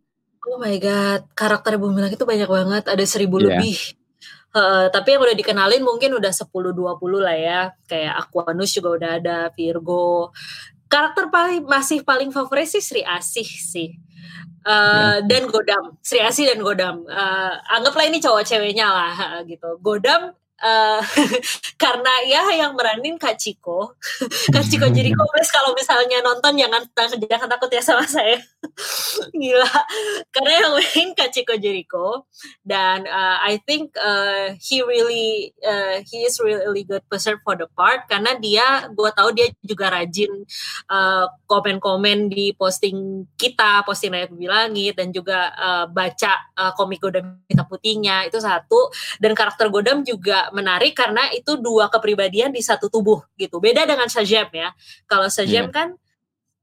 [0.49, 3.61] Oh my god, karakter Bumi Langit itu banyak banget, ada seribu yeah.
[3.61, 3.77] lebih.
[4.59, 6.75] Uh, tapi yang udah dikenalin mungkin udah 10-20
[7.23, 7.61] lah ya.
[7.87, 10.35] Kayak Aquanus juga udah ada, Virgo.
[10.91, 13.95] Karakter paling masih paling favorit sih Sri Asih sih.
[14.67, 17.07] Uh, dan Godam, Sri Asi dan Godam.
[17.07, 19.15] Uh, anggaplah ini cowok ceweknya lah
[19.51, 19.79] gitu.
[19.79, 21.01] Godam uh,
[21.83, 23.95] karena ya yang meranin Kak Ciko.
[24.55, 25.11] Kak Ciko jadi
[25.57, 26.83] kalau misalnya nonton jangan
[27.19, 28.39] jangan takut ya sama saya.
[29.35, 29.73] Gila.
[30.35, 32.27] Karena yang main Kak Ciko Jericho.
[32.63, 37.71] Dan uh, I think uh, he really uh, he is really good person for the
[37.75, 38.07] part.
[38.11, 40.31] Karena dia gue tahu dia juga rajin
[41.47, 47.43] komen-komen uh, di posting kita posting Rakyat Langit dan juga uh, baca uh, komik Godam
[47.47, 48.27] Hitam Putihnya.
[48.27, 48.91] Itu satu.
[49.23, 53.59] Dan karakter Godam juga menarik karena itu dua kepribadian di satu tubuh gitu.
[53.59, 54.71] Beda dengan Sajem ya.
[55.07, 55.75] Kalau Sajem yeah.
[55.75, 55.89] kan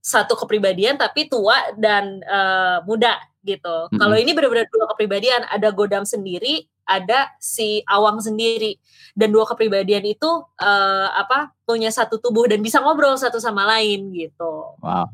[0.05, 3.89] satu kepribadian tapi tua dan uh, muda gitu.
[3.89, 3.97] Mm-hmm.
[4.01, 8.81] Kalau ini benar-benar dua kepribadian, ada Godam sendiri, ada si Awang sendiri.
[9.13, 10.29] Dan dua kepribadian itu
[10.61, 11.53] uh, apa?
[11.65, 14.77] punya satu tubuh dan bisa ngobrol satu sama lain gitu.
[14.85, 15.09] Wow.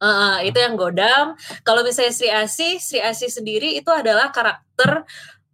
[0.00, 1.36] Uh, itu yang Godam.
[1.64, 5.04] Kalau misalnya Sri Asih, Sri Asih sendiri itu adalah karakter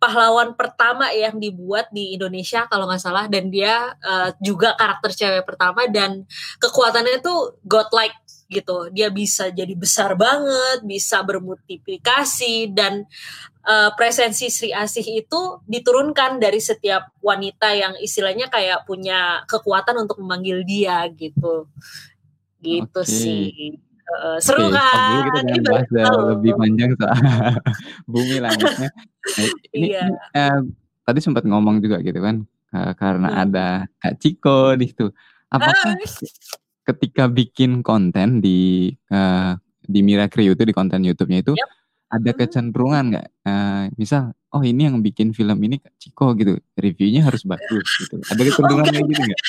[0.02, 5.46] pahlawan pertama yang dibuat di Indonesia kalau nggak salah dan dia uh, juga karakter cewek
[5.46, 6.26] pertama dan
[6.58, 8.18] kekuatannya itu godlike
[8.50, 8.90] gitu.
[8.90, 13.06] Dia bisa jadi besar banget bisa bermultiplikasi dan
[13.62, 20.18] uh, presensi Sri Asih itu diturunkan dari setiap wanita yang istilahnya kayak punya kekuatan untuk
[20.18, 21.70] memanggil dia gitu.
[22.58, 23.06] Gitu okay.
[23.06, 23.78] sih
[24.12, 24.76] uh, seru okay.
[24.76, 25.88] kan kita jangan bahas
[26.36, 27.18] lebih panjang soal
[28.12, 30.04] bumi langitnya nah, ini, iya.
[30.36, 30.60] uh,
[31.08, 32.44] tadi sempat ngomong juga gitu kan
[32.76, 33.42] uh, karena hmm.
[33.48, 33.66] ada
[34.00, 35.06] Kak Ciko di situ
[35.52, 36.08] apakah ah.
[36.92, 41.81] ketika bikin konten di uh, di Mira Crew itu di konten YouTube-nya itu yep
[42.12, 42.38] ada hmm.
[42.44, 43.28] kecenderungan nggak?
[43.42, 48.20] Uh, misal, oh ini yang bikin film ini Ciko gitu, reviewnya harus bagus gitu.
[48.28, 49.40] Ada oh, kecenderungan oh, kayak gitu nggak?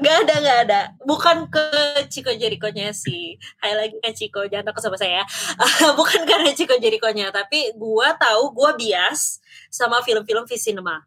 [0.00, 0.80] Gak ada, gak ada.
[1.04, 1.64] Bukan ke
[2.08, 3.36] Ciko Jerikonya sih.
[3.60, 5.20] Hai lagi ke Ciko, jangan takut sama saya.
[6.00, 11.04] Bukan karena Ciko Jerikonya, tapi gua tahu gua bias sama film-film V-Cinema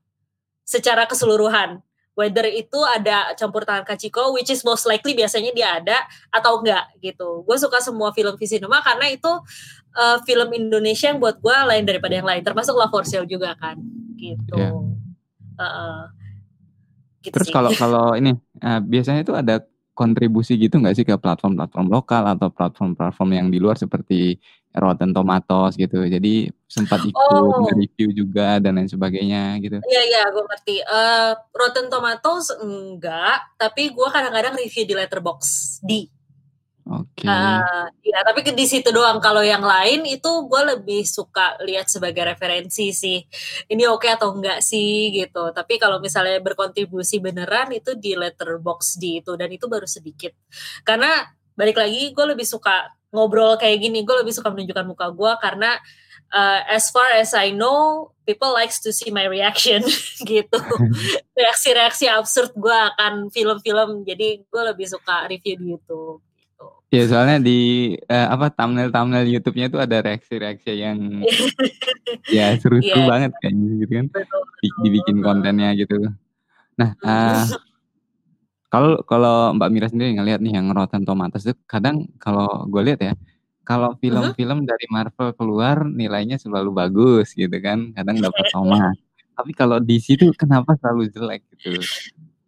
[0.61, 1.81] secara keseluruhan
[2.21, 5.97] whether itu ada campur tangan Kachiko which is most likely biasanya dia ada
[6.29, 7.41] atau enggak gitu.
[7.41, 9.31] Gue suka semua film Visinema karena itu
[9.97, 13.57] uh, film Indonesia yang buat gue lain daripada yang lain termasuk Love for Sale juga
[13.57, 13.81] kan
[14.21, 14.53] gitu.
[14.53, 14.77] Yeah.
[15.57, 15.65] Iya.
[15.65, 16.03] Uh,
[17.21, 21.87] gitu Terus kalau kalau ini uh, biasanya itu ada kontribusi gitu nggak sih ke platform-platform
[21.91, 24.39] lokal atau platform-platform yang di luar seperti
[24.71, 25.99] Rotten Tomatoes gitu.
[26.07, 27.67] Jadi sempat ikut oh.
[27.75, 29.83] review juga dan lain sebagainya gitu.
[29.83, 30.75] Iya iya, gue ngerti.
[30.87, 36.07] Uh, Rotten Tomatoes enggak, tapi gue kadang-kadang review di Letterboxd di
[36.81, 37.23] Oke.
[37.23, 37.29] Okay.
[37.29, 39.21] Uh, ya, tapi di situ doang.
[39.21, 43.21] Kalau yang lain itu gue lebih suka lihat sebagai referensi sih.
[43.69, 45.53] Ini oke okay atau enggak sih gitu.
[45.53, 50.33] Tapi kalau misalnya berkontribusi beneran itu di letterbox di itu dan itu baru sedikit.
[50.81, 51.21] Karena
[51.53, 54.01] balik lagi gue lebih suka ngobrol kayak gini.
[54.01, 55.77] Gue lebih suka menunjukkan muka gue karena
[56.33, 59.85] uh, as far as I know, people likes to see my reaction
[60.25, 60.57] gitu.
[61.39, 64.01] Reaksi-reaksi absurd gue akan film-film.
[64.07, 66.30] Jadi gue lebih suka review di YouTube.
[66.91, 67.59] Ya soalnya di
[68.11, 71.23] uh, apa thumbnail-thumbnail YouTube-nya itu ada reaksi-reaksi yang
[72.35, 73.07] ya seru-seru yeah.
[73.07, 74.07] banget kayaknya gitu kan.
[74.83, 76.11] Dibikin kontennya gitu.
[76.75, 77.47] Nah, uh,
[78.67, 82.99] kalau kalau Mbak Mira sendiri ngelihat nih yang Rotten Tomatoes itu kadang kalau gue lihat
[82.99, 83.13] ya,
[83.63, 88.99] kalau film-film dari Marvel keluar nilainya selalu bagus gitu kan, kadang dapat Thomas.
[89.39, 91.79] Tapi kalau di situ kenapa selalu jelek gitu?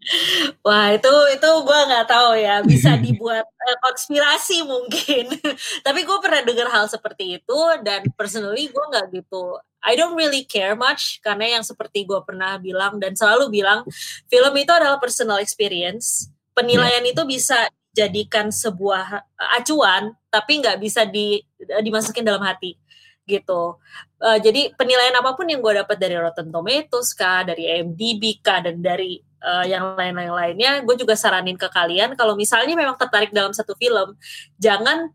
[0.66, 5.32] Wah itu itu gue nggak tahu ya bisa dibuat uh, konspirasi mungkin.
[5.86, 9.58] Tapi gue pernah dengar hal seperti itu dan personally gue nggak gitu.
[9.84, 13.84] I don't really care much karena yang seperti gue pernah bilang dan selalu bilang
[14.32, 16.32] film itu adalah personal experience.
[16.56, 19.22] Penilaian itu bisa jadikan sebuah
[19.54, 21.42] acuan tapi nggak bisa di
[21.84, 22.80] dimasukin dalam hati
[23.24, 23.80] gitu.
[24.20, 28.60] Uh, jadi penilaian apa pun yang gue dapat dari Rotten Tomatoes kah, dari IMDb kah,
[28.64, 33.36] dan dari uh, yang lain-lain lainnya, gue juga saranin ke kalian kalau misalnya memang tertarik
[33.36, 34.16] dalam satu film,
[34.58, 35.12] jangan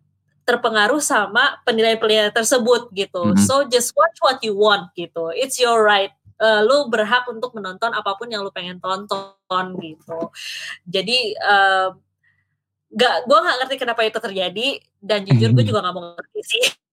[0.49, 3.21] terpengaruh sama penilaian-penilaian tersebut gitu.
[3.21, 3.45] Mm -hmm.
[3.45, 5.29] So just watch what you want gitu.
[5.37, 6.13] It's your right.
[6.39, 10.31] Uh, lu berhak untuk menonton apa pun yang lu pengen tonton gitu.
[10.87, 11.91] Jadi uh,
[12.95, 14.69] gak, gue nggak ngerti kenapa itu terjadi
[15.03, 16.65] dan jujur gue juga nggak mau ngerti sih.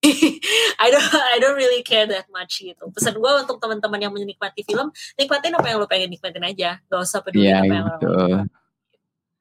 [0.80, 2.88] I don't I don't really care that much gitu.
[2.92, 4.88] Pesan gue untuk teman-teman yang menikmati film,
[5.20, 6.80] nikmatin apa yang lo pengen nikmatin aja.
[6.88, 8.42] Gak usah peduli yeah, apa yang lo uh.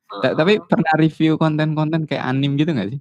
[0.09, 2.99] Tapi pernah review konten-konten kayak anim gitu gak sih?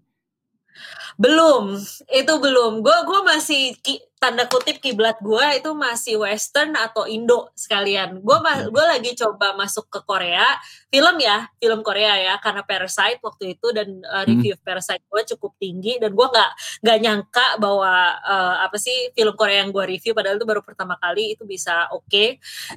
[1.19, 1.75] Belum,
[2.15, 2.79] itu belum.
[2.79, 8.23] Gue gue masih ki, tanda kutip kiblat gue itu masih western atau Indo sekalian.
[8.23, 8.39] Gue
[8.71, 10.47] gue lagi coba masuk ke Korea,
[10.91, 14.63] film ya, film Korea ya, karena Parasite waktu itu dan uh, review hmm.
[14.67, 16.51] Parasite gue cukup tinggi dan gue nggak
[16.87, 20.99] nggak nyangka bahwa uh, apa sih film Korea yang gue review padahal itu baru pertama
[20.99, 22.07] kali itu bisa oke.
[22.11, 22.29] Okay.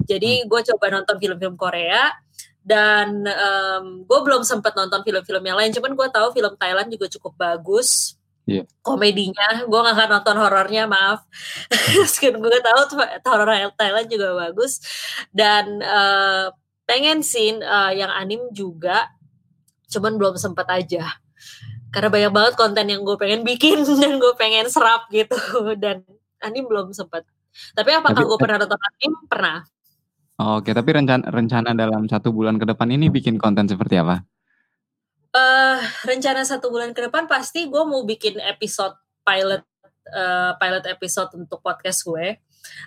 [0.06, 0.48] Jadi hmm.
[0.50, 2.10] gue coba nonton film-film Korea
[2.62, 7.06] dan um, gue belum sempat nonton film-film yang lain cuman gue tahu film Thailand juga
[7.10, 8.16] cukup bagus.
[8.42, 8.66] Yeah.
[8.82, 11.22] komedinya gue gak akan nonton horornya maaf.
[12.02, 12.98] Meskipun gue tahu
[13.30, 14.82] horor Thailand juga bagus.
[15.30, 16.50] Dan uh,
[16.82, 19.06] pengen sih uh, yang anim juga
[19.94, 21.22] cuman belum sempat aja.
[21.94, 25.38] Karena banyak banget konten yang gue pengen bikin dan gue pengen serap gitu.
[25.78, 26.02] Dan
[26.42, 27.22] anim belum sempat
[27.76, 29.56] tapi apakah gue pernah nonton anim pernah
[30.40, 34.24] Oke, tapi rencana rencana dalam satu bulan ke depan ini bikin konten seperti apa?
[35.32, 39.64] uh, rencana satu bulan ke depan pasti gue mau bikin episode pilot
[40.12, 42.38] uh, pilot episode untuk podcast gue.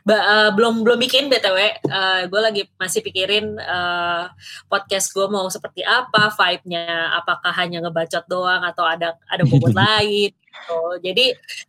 [0.08, 4.32] Ba uh, belum belum bikin btw, uh, gue lagi masih pikirin uh,
[4.72, 10.32] podcast gue mau seperti apa, vibe-nya, apakah hanya ngebacot doang atau ada ada bobot lain
[10.56, 10.82] gitu.
[11.04, 11.26] Jadi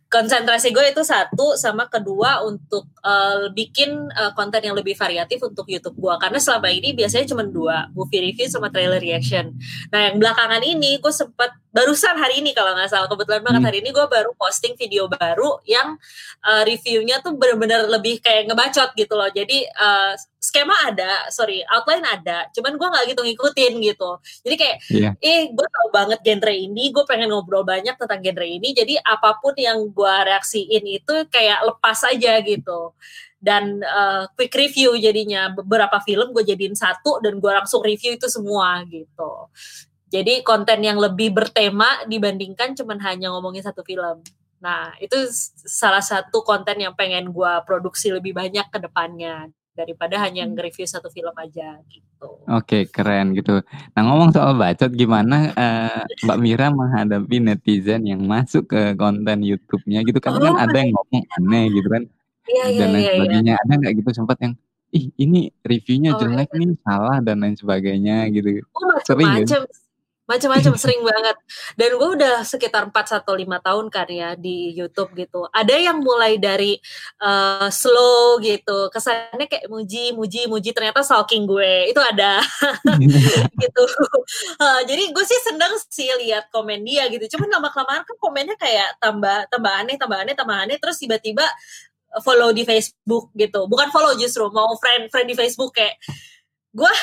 [0.07, 5.67] konsentrasi gue itu satu sama kedua untuk uh, bikin uh, konten yang lebih variatif untuk
[5.67, 9.53] YouTube gue karena selama ini biasanya cuma dua movie review sama trailer reaction.
[9.91, 13.69] Nah yang belakangan ini gue sempat barusan hari ini kalau nggak salah kebetulan banget hmm.
[13.69, 15.93] hari ini gue baru posting video baru yang
[16.41, 19.29] uh, reviewnya tuh benar-benar lebih kayak ngebacot gitu loh.
[19.29, 24.09] Jadi uh, skema ada, sorry outline ada, cuman gue nggak gitu ngikutin gitu.
[24.41, 25.13] Jadi kayak, yeah.
[25.21, 29.37] eh gue tau banget genre ini, gue pengen ngobrol banyak tentang genre ini, jadi apa
[29.37, 32.97] pun yang gue reaksiin itu kayak lepas aja gitu
[33.37, 38.25] dan uh, quick review jadinya beberapa film gue jadiin satu dan gue langsung review itu
[38.25, 39.45] semua gitu
[40.07, 44.23] jadi konten yang lebih bertema dibandingkan cuman hanya ngomongin satu film.
[44.57, 45.15] Nah, itu
[45.67, 50.57] salah satu konten yang pengen gue produksi lebih banyak ke depannya daripada hanya hmm.
[50.57, 52.41] nge-review satu film aja gitu.
[52.49, 53.61] Oke, keren gitu.
[53.93, 60.01] Nah, ngomong soal bacot gimana uh, Mbak Mira menghadapi netizen yang masuk ke konten YouTube-nya
[60.01, 62.03] gitu kan, oh, kan ada yang ngomong aneh gitu kan.
[62.47, 63.13] Iya, iya, dan lain iya, iya.
[63.13, 63.53] sebagainya.
[63.53, 63.61] Iya.
[63.61, 64.53] Ada nggak gitu sempat yang
[64.87, 66.57] ih ini reviewnya oh, jelek iya.
[66.57, 68.65] nih, salah dan lain sebagainya gitu.
[68.73, 69.61] Oh, macam-macam
[70.27, 71.37] macam-macam sering banget.
[71.79, 75.47] Dan gue udah sekitar 4 atau lima tahun kan ya di YouTube gitu.
[75.55, 76.75] Ada yang mulai dari
[77.23, 78.91] uh, slow gitu.
[78.91, 81.89] Kesannya kayak muji muji muji ternyata stalking gue.
[81.89, 82.43] Itu ada.
[83.57, 83.83] Gitu.
[84.61, 87.25] Uh, jadi gue sih seneng sih lihat komen dia gitu.
[87.35, 90.77] Cuman lama kelamaan kan komennya kayak tambah tambah aneh tambah aneh tambah aneh.
[90.77, 91.45] Terus tiba-tiba
[92.21, 93.65] follow di Facebook gitu.
[93.65, 95.97] Bukan follow justru mau friend friend di Facebook kayak
[96.77, 96.93] gue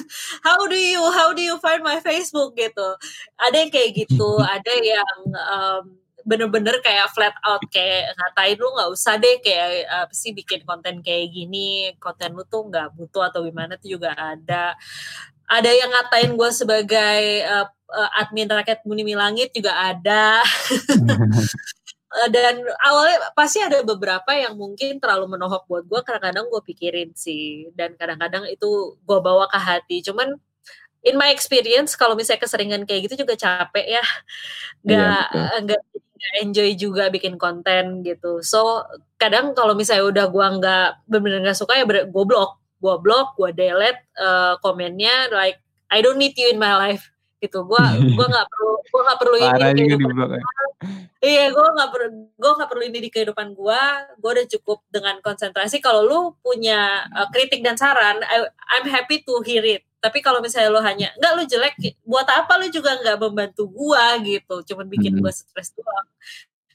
[0.46, 2.94] how do you how do you find my Facebook gitu.
[3.42, 5.82] Ada yang kayak gitu ada yang um,
[6.24, 11.04] bener-bener kayak flat out kayak ngatain lu nggak usah deh kayak apa sih bikin konten
[11.04, 14.78] kayak gini konten lu tuh nggak butuh atau gimana tuh juga ada.
[15.44, 20.40] Ada yang ngatain gue sebagai uh, uh, admin rakyat Bumi Langit juga ada
[22.30, 27.70] dan awalnya pasti ada beberapa yang mungkin terlalu menohok buat gue kadang-kadang gue pikirin sih.
[27.74, 29.98] Dan kadang-kadang itu gue bawa ke hati.
[30.06, 30.38] Cuman
[31.02, 34.04] in my experience kalau misalnya keseringan kayak gitu juga capek ya.
[34.86, 35.82] Nggak iya, nggak
[36.42, 38.40] enjoy juga bikin konten gitu.
[38.46, 38.86] So
[39.18, 42.62] kadang kalau misalnya udah gue nggak benar-benar nggak suka ya gue blok.
[42.78, 45.58] Gue blok gue delete uh, komennya like
[45.90, 47.13] I don't need you in my life
[47.44, 47.68] gitu.
[47.68, 50.40] Gue gue nggak perlu gue nggak perlu ini di kehidupan gue
[51.24, 53.82] iya gue nggak perlu gue nggak perlu ini di kehidupan gue
[54.20, 55.84] gue udah cukup dengan konsentrasi.
[55.84, 58.48] Kalau lu punya uh, kritik dan saran I,
[58.80, 59.84] I'm happy to hear it.
[60.00, 64.04] Tapi kalau misalnya lu hanya nggak lu jelek buat apa lu juga nggak membantu gue
[64.24, 64.74] gitu.
[64.74, 65.22] Cuman bikin hmm.
[65.24, 66.08] gue stres doang.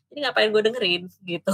[0.09, 1.03] Jadi ngapain gue dengerin?
[1.21, 1.53] Gitu.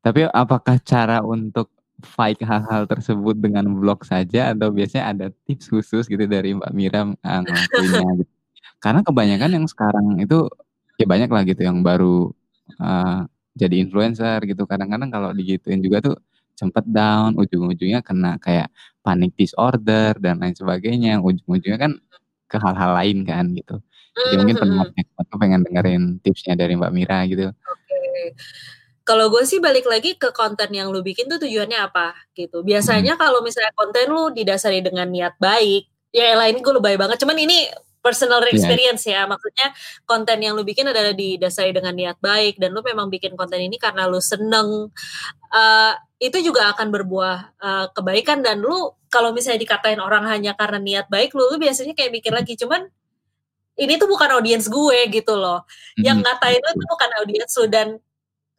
[0.00, 1.68] Tapi apakah cara untuk
[2.02, 7.06] fight hal-hal tersebut dengan blog saja atau biasanya ada tips khusus gitu dari Mbak Mira
[7.06, 8.32] uh, ngelakuinnya gitu.
[8.80, 10.48] Karena kebanyakan yang sekarang itu
[10.96, 12.32] ya banyak lah gitu yang baru
[12.80, 14.64] uh, jadi influencer gitu.
[14.64, 16.16] Kadang-kadang kalau digituin juga tuh
[16.56, 18.68] cepet down, ujung-ujungnya kena kayak
[19.04, 21.20] panic disorder dan lain sebagainya.
[21.20, 21.92] Ujung-ujungnya kan
[22.50, 23.78] ke hal-hal lain kan gitu.
[24.16, 24.86] Jadi mungkin pendengar
[25.38, 27.52] pengen dengerin tipsnya dari Mbak Mira gitu.
[27.52, 27.54] Oke.
[27.86, 28.79] Okay
[29.10, 32.62] kalau gue sih balik lagi ke konten yang lu bikin tuh tujuannya apa gitu.
[32.62, 33.22] Biasanya hmm.
[33.26, 37.18] kalau misalnya konten lu didasari dengan niat baik, ya lain gue lebay banget.
[37.18, 37.66] Cuman ini
[37.98, 38.54] personal iya.
[38.54, 39.26] experience yeah.
[39.26, 39.30] ya.
[39.34, 39.66] Maksudnya
[40.06, 43.82] konten yang lu bikin adalah didasari dengan niat baik dan lu memang bikin konten ini
[43.82, 44.94] karena lu seneng.
[45.50, 45.92] Uh,
[46.22, 51.10] itu juga akan berbuah uh, kebaikan dan lu kalau misalnya dikatain orang hanya karena niat
[51.10, 52.86] baik lu, lu biasanya kayak mikir lagi cuman
[53.74, 55.66] ini tuh bukan audiens gue gitu loh.
[55.98, 57.98] Yang ngatain lu tuh bukan audiens lu dan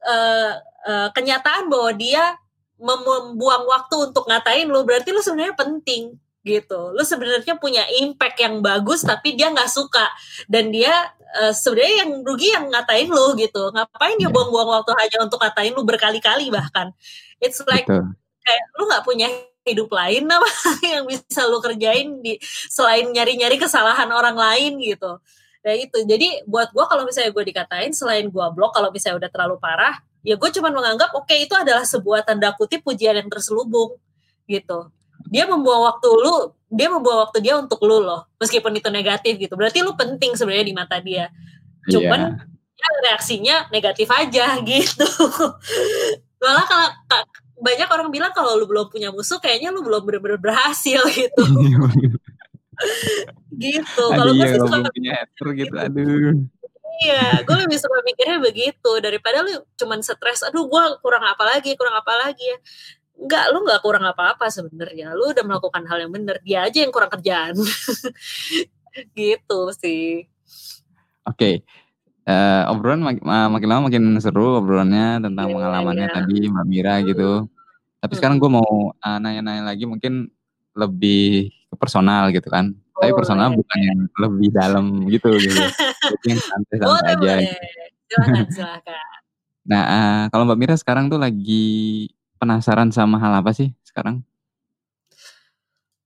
[0.06, 0.54] uh,
[0.88, 2.38] uh, kenyataan bahwa dia
[2.82, 6.90] membuang waktu untuk ngatain lu berarti lu sebenarnya penting gitu.
[6.98, 10.10] Lu sebenarnya punya impact yang bagus tapi dia nggak suka.
[10.50, 13.70] Dan dia uh, sebenarnya yang rugi yang ngatain lu gitu.
[13.70, 14.34] Ngapain dia iya.
[14.34, 16.90] buang-buang waktu hanya untuk ngatain lu berkali-kali bahkan?
[17.38, 18.18] It's like Betul.
[18.42, 19.30] kayak lu nggak punya
[19.62, 20.50] hidup lain apa
[20.98, 25.22] yang bisa lu kerjain di selain nyari-nyari kesalahan orang lain gitu
[25.62, 29.30] Nah itu, jadi buat gue kalau misalnya gue dikatain selain gue blok kalau misalnya udah
[29.30, 33.30] terlalu parah, ya gue cuma menganggap oke okay, itu adalah sebuah tanda kutip pujian yang
[33.30, 33.97] terselubung
[34.50, 34.89] gitu.
[35.30, 39.54] Dia membuang waktu lu, dia membuang waktu dia untuk lu loh, meskipun itu negatif gitu.
[39.54, 41.30] Berarti lu penting sebenarnya di mata dia.
[41.86, 42.82] Cuman yeah.
[42.82, 45.08] ya reaksinya negatif aja gitu.
[46.41, 46.89] Malah kalau
[47.62, 51.43] banyak orang bilang kalau lu belum punya musuh kayaknya lu belum benar-benar berhasil gitu.
[53.58, 54.04] Gitu.
[54.12, 56.34] Kalau gue iya, sih suka punya hater gitu, aduh.
[57.02, 60.46] Iya, gue lebih suka mikirnya begitu daripada lu cuman stres.
[60.46, 62.58] Aduh, gue kurang apa lagi, kurang apa lagi ya.
[63.21, 65.13] Enggak, lu nggak kurang apa-apa sebenarnya.
[65.17, 66.38] Lu udah melakukan hal yang benar.
[66.46, 67.58] Dia aja yang kurang kerjaan.
[69.17, 70.29] gitu sih.
[71.25, 71.38] Oke.
[71.38, 71.56] Okay.
[72.29, 76.15] uh, obrolan mak makin lama makin seru obrolannya tentang Iya pengalamannya iya.
[76.15, 77.32] tadi Mbak Mira gitu.
[77.46, 77.50] Mhm.
[78.02, 78.42] Tapi sekarang Mhm.
[78.46, 80.29] gue mau uh, nanya-nanya lagi mungkin
[80.77, 82.76] lebih personal gitu kan.
[83.02, 83.60] Tapi personal Boleh.
[83.65, 85.58] bukan yang lebih dalam gitu gitu.
[86.12, 87.40] Jadi yang santai-santai Boleh aja boleh.
[87.42, 87.58] gitu.
[88.12, 89.19] Silakan silakan.
[89.62, 91.65] Nah, uh, kalau Mbak Mira sekarang tuh lagi
[92.42, 94.26] penasaran sama hal apa sih sekarang?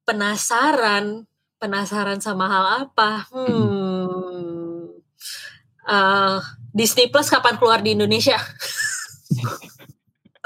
[0.05, 1.26] Penasaran?
[1.57, 3.26] Penasaran sama hal apa?
[3.32, 3.47] Mhm.
[3.47, 4.84] Hmm.
[5.86, 6.41] Uh,
[6.76, 8.36] Disney Plus kapan keluar di Indonesia?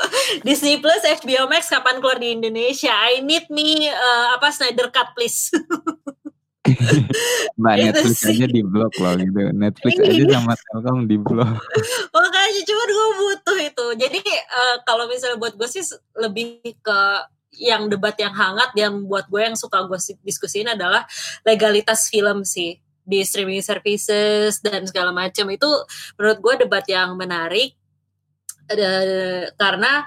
[0.48, 2.92] Disney Plus, HBO Max kapan keluar di Indonesia?
[2.92, 5.52] I need me uh, apa Snyder Cut please.
[7.60, 8.36] Mbak Itu Netflix sih.
[8.36, 9.42] aja di-blok loh gitu.
[9.56, 10.28] Netflix aja Iya.
[10.38, 11.58] sama Telkom di-blok.
[12.16, 13.86] Makanya cuman gue butuh itu.
[14.00, 15.84] Jadi uh, kalau misalnya buat gue sih
[16.20, 17.00] lebih ke
[17.60, 21.04] yang debat yang hangat yang buat gue yang suka gue diskusiin adalah
[21.44, 25.68] legalitas film sih di streaming services dan segala macam itu
[26.16, 27.74] menurut gue debat yang menarik
[28.70, 30.06] uh, karena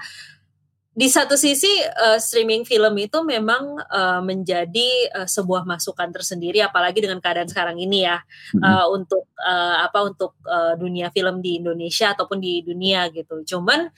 [0.93, 7.01] di satu sisi uh, streaming film itu memang uh, menjadi uh, sebuah masukan tersendiri apalagi
[7.01, 8.21] dengan keadaan sekarang ini ya
[8.61, 13.41] uh, untuk uh, apa untuk uh, dunia film di Indonesia ataupun di dunia gitu.
[13.41, 13.89] Cuman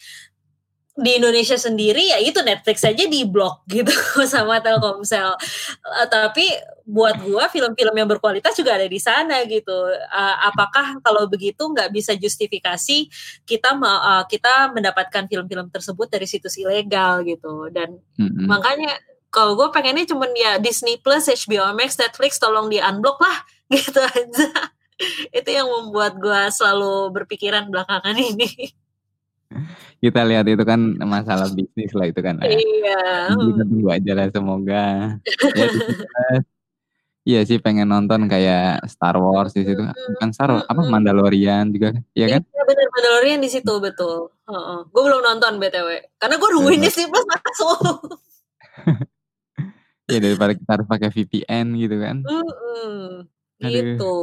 [0.95, 3.91] di Indonesia sendiri ya itu Netflix aja di blok gitu
[4.31, 5.35] sama Telkomsel.
[5.83, 6.47] Uh, tapi
[6.87, 9.75] buat gua film-film yang berkualitas juga ada di sana gitu.
[9.91, 13.11] Uh, apakah kalau begitu nggak bisa justifikasi
[13.43, 18.47] kita uh, kita mendapatkan film-film tersebut dari situs ilegal gitu dan Mhm.
[18.47, 18.95] makanya
[19.27, 23.43] kalau gue pengennya cuman ya Disney Plus, HBO Max, Netflix tolong di unblock lah
[23.75, 24.47] gitu aja.
[25.35, 28.47] Itu yang membuat gue selalu berpikiran belakangan ini.
[30.03, 32.49] Kita lihat itu kan masalah bisnis lah itu kan, ya.
[32.49, 34.85] Iya, kita tunggu aja lah semoga.
[37.25, 39.81] Ya iya sih pengen nonton kayak Star Wars di situ.
[39.81, 40.77] Bukan Star Wars, apa.
[40.85, 42.45] Mandalorian juga, iya kan?
[42.45, 44.29] Iya bener Mandalorian di situ betul.
[44.45, 44.79] Heeh.
[44.93, 46.93] Gue belum nonton btw, karena gue nungguin Bener.
[46.93, 47.79] Disney Plus masuk.
[50.05, 52.21] Ya daripada kita harus pakai VPN gitu kan.
[52.21, 53.25] Aduh.
[53.57, 54.13] Gitu.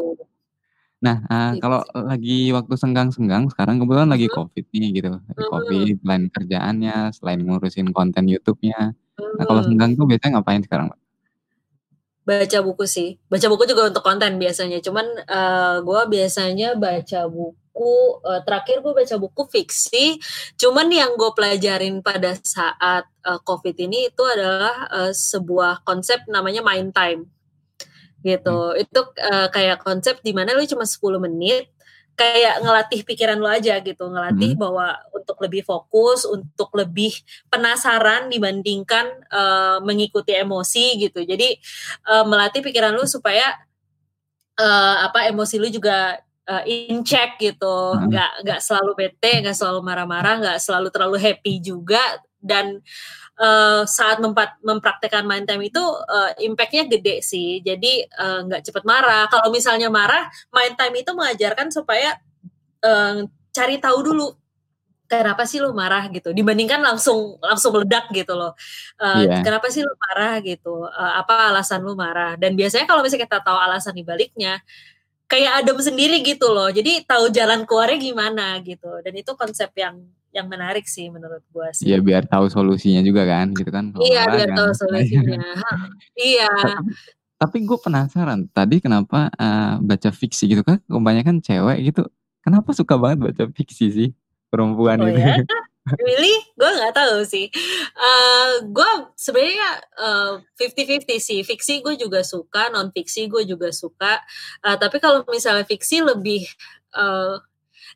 [1.03, 1.99] Nah, uh, Gitu kalau sih.
[1.99, 4.31] lagi waktu senggang-senggang sekarang kebetulan lagi.
[4.31, 5.11] Covid nih gitu.
[5.19, 5.43] Lagi.
[5.51, 8.95] Covid, selain kerjaannya, selain ngurusin konten YouTube-nya.
[9.19, 11.01] Nah, kalau senggang tuh biasanya ngapain sekarang, Mbak?
[12.23, 13.19] Baca buku sih.
[13.27, 14.79] Baca buku juga untuk konten biasanya.
[14.79, 17.59] Cuman uh, gue biasanya baca buku.
[18.23, 20.23] Uh, terakhir gue baca buku fiksi.
[20.55, 26.63] Cuman yang gue pelajarin pada saat uh, COVID ini itu adalah uh, sebuah konsep namanya
[26.63, 27.27] mind time.
[28.23, 28.57] Gitu.
[28.57, 28.83] Hmm.
[28.83, 31.69] Itu uh, kayak konsep di mana lu cuma 10 menit
[32.13, 34.61] kayak ngelatih pikiran lu aja gitu, ngelatih Mhm.
[34.61, 37.17] bahwa untuk lebih fokus, untuk lebih
[37.49, 41.25] penasaran dibandingkan uh, mengikuti emosi gitu.
[41.25, 41.57] Jadi
[42.13, 43.57] uh, melatih pikiran lu supaya
[44.61, 48.09] uh, apa emosi lu juga uh, in check gitu, Heeh.
[48.13, 52.01] nggak nggak selalu bete, nggak selalu marah-marah, nggak selalu terlalu happy juga
[52.43, 52.83] dan
[53.43, 57.59] uh, saat mempat, mempraktekkan mind time itu uh, impact-nya gede sih.
[57.61, 59.27] Jadi uh, nggak cepat marah.
[59.27, 62.15] Kalau misalnya marah, mind time itu mengajarkan supaya
[62.87, 64.27] uh, cari tahu dulu
[65.11, 66.33] kenapa sih lu marah gitu.
[66.33, 68.57] Dibandingkan langsung langsung meledak gitu loh.
[68.97, 69.45] Uh, Iya.
[69.45, 70.89] Kenapa sih lu marah gitu?
[70.89, 72.39] Uh, apa alasan lu marah?
[72.41, 74.65] Dan biasanya kalau misalnya kita tahu alasan dibaliknya,
[75.29, 76.73] kayak adem sendiri gitu loh.
[76.73, 79.01] Jadi tahu jalan keluarnya gimana gitu.
[79.05, 80.01] Dan itu konsep yang
[80.33, 81.93] yang menarik sih menurut gua sih.
[81.93, 83.93] Iya biar tahu solusinya juga kan gitu kan.
[84.01, 85.41] Iya biar jangan tahu solusinya.
[86.19, 86.49] Iya.
[86.49, 86.93] Tapi
[87.43, 92.07] tapi gue penasaran tadi kenapa uh, baca fiksi gitu kan kebanyakan cewek gitu.
[92.39, 94.09] Kenapa suka banget baca fiksi sih
[94.47, 95.19] perempuan Oh itu?
[95.19, 95.43] ya?
[95.99, 96.31] Really?
[96.55, 97.51] Gue nggak tahu sih.
[97.99, 101.41] Uh, gue sebenarnya uh, 50-50 sih.
[101.43, 104.23] Fiksi gue juga suka, non fiksi gue juga suka.
[104.63, 106.47] Uh, tapi kalau misalnya fiksi lebih
[106.95, 107.43] uh,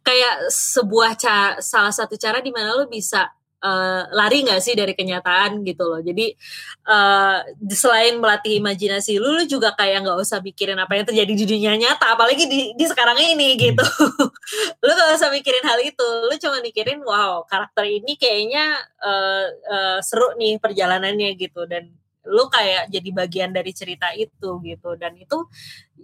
[0.06, 3.26] kayak sebuah ca salah satu cara di mana lo bisa
[3.66, 5.98] uh, lari nggak sih dari kenyataan gitu loh.
[5.98, 6.30] Jadi
[6.86, 7.42] uh,
[7.74, 11.72] selain melatih imajinasi lu, lu juga kayak nggak usah mikirin apa yang terjadi di dunia
[11.74, 13.84] nyata, apalagi di, di sekarang ini gitu.
[14.84, 19.98] lu gak usah mikirin hal itu, lu cuma mikirin wow karakter ini kayaknya uh, uh,
[20.04, 21.90] seru nih perjalanannya gitu dan
[22.26, 24.90] lu kayak jadi bagian dari cerita itu gitu.
[24.98, 25.46] Dan itu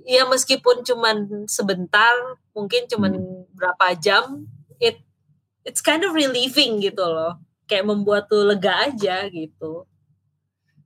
[0.06, 1.16] ya meskipun cuman
[1.46, 2.14] sebentar
[2.54, 3.44] mungkin cuman Hmm.
[3.54, 4.46] berapa jam
[4.78, 5.02] it
[5.62, 7.38] it's kind of relieving gitu loh.
[7.66, 9.86] Kayak membuat tuh lega aja gitu.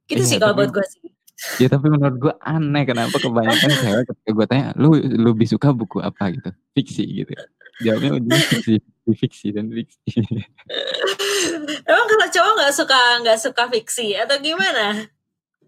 [0.07, 1.07] Gitu Iya sih kalau buat gue sih.
[1.61, 5.69] Ya tapi menurut gue aneh kenapa kebanyakan cewek ketika gue tanya lu lu lebih suka
[5.69, 6.33] buku apa?
[6.33, 6.49] Gitu.
[6.73, 7.33] Fiksi gitu.
[7.85, 10.17] Jawabnya ujungnya fiksi fiksi, fiksi dan fiksi.
[11.87, 15.07] Emang kalau cowok nggak suka nggak suka fiksi atau gimana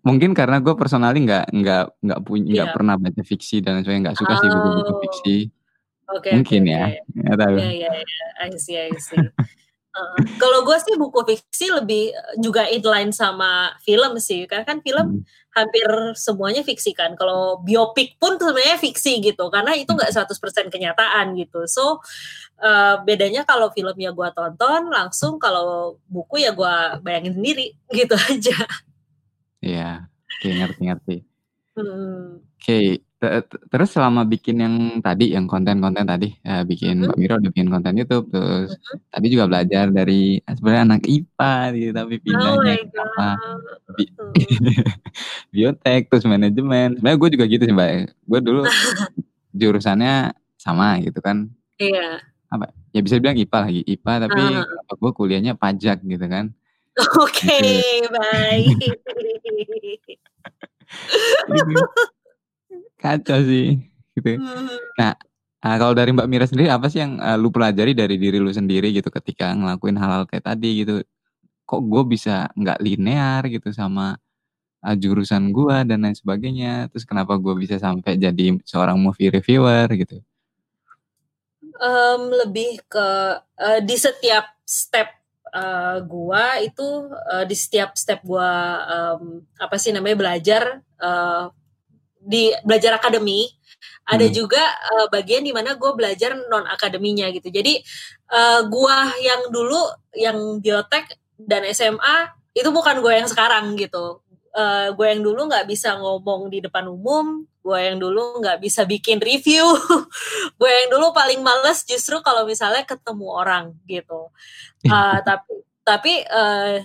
[0.09, 2.75] mungkin karena gue personally nggak nggak nggak punya nggak Iya.
[2.75, 5.01] pernah baca fiksi dan saya nggak suka sih buku-buku Oh.
[5.05, 5.37] fiksi
[6.09, 6.85] Oke, Mungkin oke, ya,
[7.21, 7.57] nggak tahu.
[7.61, 9.21] Iya iya iya, I see I see.
[9.21, 10.21] Heeh.
[10.41, 15.23] Kalau gue sih buku fiksi lebih juga inline sama film sih, karena kan film Mhm.
[15.53, 17.13] hampir semuanya fiksi kan.
[17.13, 20.17] Kalau biopik pun sebenarnya fiksi gitu, karena itu nggak Mhm.
[20.17, 21.69] 100% kenyataan gitu.
[21.69, 22.01] So,
[22.57, 28.17] eee, bedanya kalau film ya gue tonton langsung, kalau buku ya gue bayangin sendiri, gitu
[28.33, 28.57] aja.
[29.65, 30.07] Iya,
[30.39, 31.13] oke ngerti ngerti.
[31.79, 32.43] Mhm.
[32.59, 32.75] Oke,
[33.23, 34.75] te te terus selama bikin yang
[35.07, 37.05] tadi, yang konten-konten tadi, eee, bikin Mhm.
[37.11, 38.99] Mbak Mira udah bikin konten YouTube, terus Mhm.
[39.15, 43.29] tadi juga belajar dari eh, sebenarnya anak IPA gitu, tapi Oh pindahnya my ke apa,
[43.39, 44.35] god, bi mhm.
[45.55, 46.89] biotek, terus manajemen.
[46.99, 47.91] Sebenarnya gue juga gitu sih, Mbak,
[48.31, 48.63] gue dulu
[49.61, 50.15] jurusannya
[50.61, 51.49] sama gitu kan,
[51.83, 52.21] Iya.
[52.53, 54.67] apa, ya bisa dibilang IPA lagi, IPA tapi Heeh heeh.
[54.69, 56.47] kenapa gue kuliahnya pajak gitu kan.
[57.23, 58.09] Oke, Gitu.
[58.11, 58.79] baik.
[61.51, 61.81] Gitu.
[63.03, 63.79] Kacau sih,
[64.17, 64.31] gitu.
[64.43, 64.69] Mhm.
[65.01, 65.13] Nah,
[65.65, 68.51] eee, kalau dari Mbak Mira sendiri apa sih yang, eee, lu pelajari dari diri lu
[68.53, 71.03] sendiri gitu ketika ngelakuin hal-hal kayak tadi gitu?
[71.69, 74.17] Kok gue bisa nggak linear gitu sama,
[74.87, 79.89] eee, jurusan gua dan lain sebagainya, terus kenapa gue bisa sampai jadi seorang movie reviewer
[79.99, 80.23] gitu?
[81.63, 83.09] Mmm, lebih ke,
[83.59, 85.11] eee, di setiap step,
[85.55, 86.89] eee, gua itu,
[87.33, 88.51] eee, di setiap step gua,
[89.19, 90.63] mmm, apa sih namanya, belajar,
[91.01, 91.45] eee,
[92.23, 93.49] di belajar akademi,
[94.09, 94.35] ada Mhm.
[94.37, 97.49] juga, eee, bagian di mana gue belajar non akademinya gitu.
[97.53, 97.81] Jadi,
[98.33, 99.81] eee, gua yang dulu,
[100.19, 104.21] yang biotek dan SMA, itu bukan gue yang sekarang gitu.
[104.57, 108.89] Eee, gue yang dulu nggak bisa ngomong di depan umum, gue yang dulu nggak bisa
[108.89, 109.65] bikin review,
[110.61, 114.33] gue yang dulu paling males justru kalau misalnya ketemu orang gitu.
[114.89, 115.53] Eee, tapi
[115.87, 116.77] tapi, eee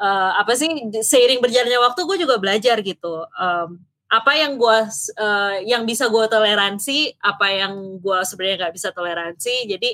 [0.00, 0.68] eee, apa sih,
[1.04, 3.70] seiring berjalannya waktu gue juga belajar gitu, mmm,
[4.10, 4.54] apa yang
[4.90, 9.66] s eee, yang bisa gue toleransi, apa yang gua sebenarnya nggak bisa toleransi.
[9.70, 9.90] Jadi,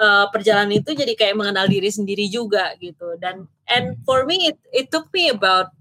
[0.00, 3.16] eee, perjalanan itu jadi kayak mengenal diri sendiri juga gitu.
[3.20, 5.72] Dan and for me it it took me about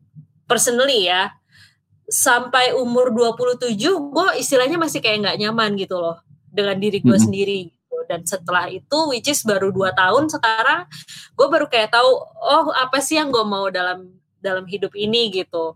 [0.49, 1.31] personally ya,
[2.14, 3.74] sampai umur 27
[4.14, 6.22] gue istilahnya masih kayak nggak nyaman gitu loh,
[6.53, 7.26] dengan diri gue Mhm.
[7.26, 7.97] sendiri gitu.
[8.05, 10.86] Dan setelah itu which is baru 2 tahun sekarang,
[11.34, 12.11] gue baru kayak tahu,
[12.45, 15.74] oh apa sih yang gue mau dalam dalam hidup ini gitu.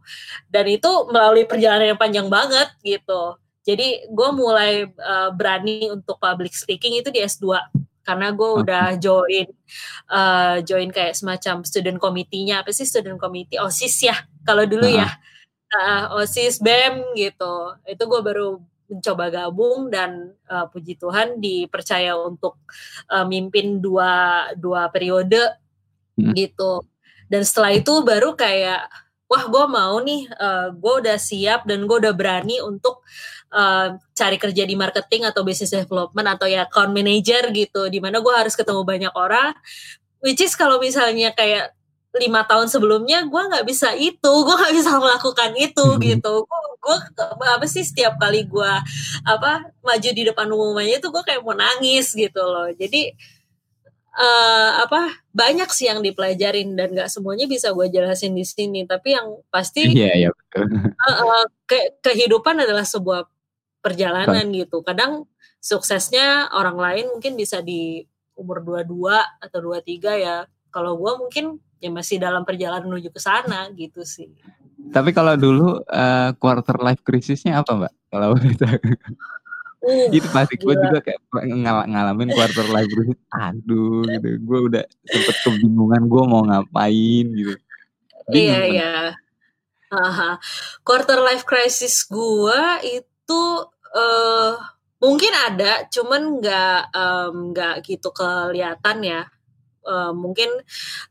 [0.52, 3.40] Dan itu melalui perjalanan yang panjang banget gitu.
[3.66, 7.64] Jadi gue mulai, eee, berani untuk public speaking itu di S2,
[8.04, 9.48] karena gue udah join,
[10.12, 15.08] eee, join kayak semacam student committee-nya, apa sih student committee, OSIS ya kalau dulu ya.
[15.72, 17.76] Heeh, OSIS, BEM gitu.
[17.84, 22.56] Itu gue baru mencoba gabung dan, eee, puji Tuhan dipercaya untuk,
[23.12, 25.44] eee, mimpin 2 2 periode
[26.20, 26.34] Mhm.
[26.38, 26.84] gitu.
[27.32, 28.88] Dan setelah itu baru kayak,
[29.32, 33.04] wah gue mau nih, eee, gue udah siap dan gue udah berani untuk,
[33.54, 38.20] eee, cari kerja di marketing atau business development atau ya account manager gitu, di mana
[38.24, 39.52] gue harus ketemu banyak orang,
[40.26, 41.77] which is kalau misalnya kayak
[42.18, 46.34] 5 tahun sebelumnya gue nggak bisa itu, gue nggak bisa melakukan itu gitu.
[46.82, 46.98] Gue
[47.46, 48.74] apa sih, setiap kali gue,
[49.28, 52.70] apa, maju di depan umum aja tuh gue kayak mau nangis gitu loh.
[52.74, 53.12] Jadi,
[54.18, 59.14] eee, apa, banyak sih yang dipelajarin dan nggak semuanya bisa gue jelasin di sini, tapi
[59.18, 60.66] yang pasti Iya iya, betul.
[61.08, 63.28] heeh, ke kehidupan adalah sebuah
[63.84, 64.82] perjalanan gitu.
[64.84, 65.28] Kadang
[65.62, 68.04] suksesnya orang lain mungkin bisa di
[68.38, 70.38] umur 22 atau 23 ya,
[70.70, 74.30] kalau gue mungkin ya masih dalam perjalanan menuju ke sana gitu sih.
[74.94, 77.94] Tapi kalau dulu, eee, quarter life crisis-nya apa, Mbak?
[78.10, 78.28] Kalau
[78.62, 78.78] tahu?
[79.78, 81.22] Uh, Itu pasti gue juga kayak
[81.54, 87.54] ngala ngalamin quarter life crisis, aduh gitu, gue udah sempet kebingungan gue mau ngapain gitu.
[88.34, 88.74] Iya Bingung kan?
[88.74, 88.94] iya.
[89.88, 90.36] Heeh heeh.
[90.84, 93.42] Quarter life crisis gua itu,
[93.96, 94.52] eee,
[95.00, 96.82] mungkin ada, cuman nggak,
[97.32, 99.22] nggak gitu kelihatan ya.
[99.88, 100.50] Eee, mungkin,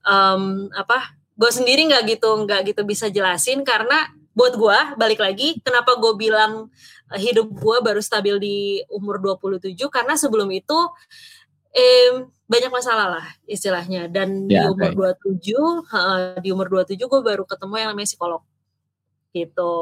[0.06, 5.58] mmm, apa, gue sendiri nggak gitu nggak gitu bisa jelasin karena buat gua, balik lagi,
[5.64, 6.68] kenapa gue bilang,
[7.16, 8.56] eee, hidup gue baru stabil di
[8.92, 10.76] umur 27 karena sebelum itu,
[11.76, 14.92] mmm, banyak masalah lah istilahnya dan di Ya, umur.
[14.94, 18.42] 27 heeh, di umur 27 gue baru ketemu yang namanya psikolog.
[19.34, 19.76] Gitu.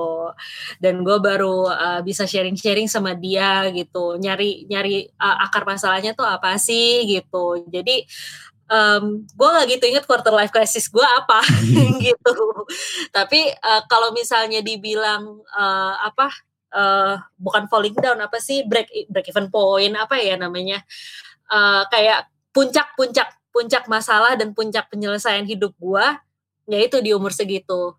[0.82, 6.26] Dan gue baru, eee, bisa sharing-sharing sama dia gitu, nyari nyari, eee, akar masalahnya tuh
[6.28, 7.62] apa sih gitu.
[7.72, 8.04] Jadi,
[8.74, 9.04] mmm,
[9.38, 11.40] gue nggak gitu inget quarter life crisis gue apa
[12.06, 12.34] gitu.
[13.14, 16.28] Tapi, eee, kalau misalnya dibilang, eee, apa,
[16.74, 20.82] eee, bukan falling down, apa sih, break e break even point, apa ya namanya,
[21.52, 26.06] eee, kayak puncak-puncak puncak masalah dan puncak penyelesaian hidup gue,
[26.70, 27.94] ya itu di umur segitu,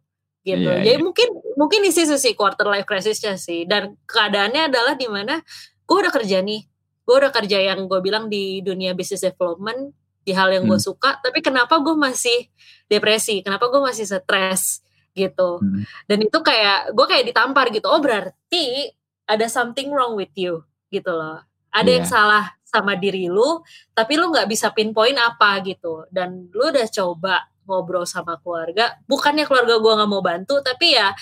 [0.48, 0.72] gitu.
[0.72, 1.04] Iya Jadi iya.
[1.04, 5.40] mungkin mungkin di situ sih quarter life crisis-nya sih dan keadaannya adalah di mana
[5.88, 6.62] gue udah kerja nih,
[7.08, 9.94] gue udah kerja yang gue bilang di dunia business development
[10.26, 10.88] di hal yang gue Hmm.
[10.90, 12.50] suka tapi kenapa gue masih
[12.90, 13.46] depresi?
[13.46, 14.82] Kenapa gue masih stres?
[15.16, 15.50] Gitu.
[15.64, 15.88] Hmm.
[16.12, 17.88] dan itu kayak gue kayak ditampar gitu.
[17.88, 18.92] Oh berarti
[19.24, 20.60] ada something wrong with you
[20.92, 21.40] gitu loh.
[21.72, 22.12] Ada yang Iya.
[22.12, 23.64] salah sama diri lu
[23.96, 26.04] tapi lu nggak bisa pinpoint apa gitu.
[26.12, 31.16] Dan lu udah coba ngobrol sama keluarga bukannya keluarga gue nggak mau bantu tapi ya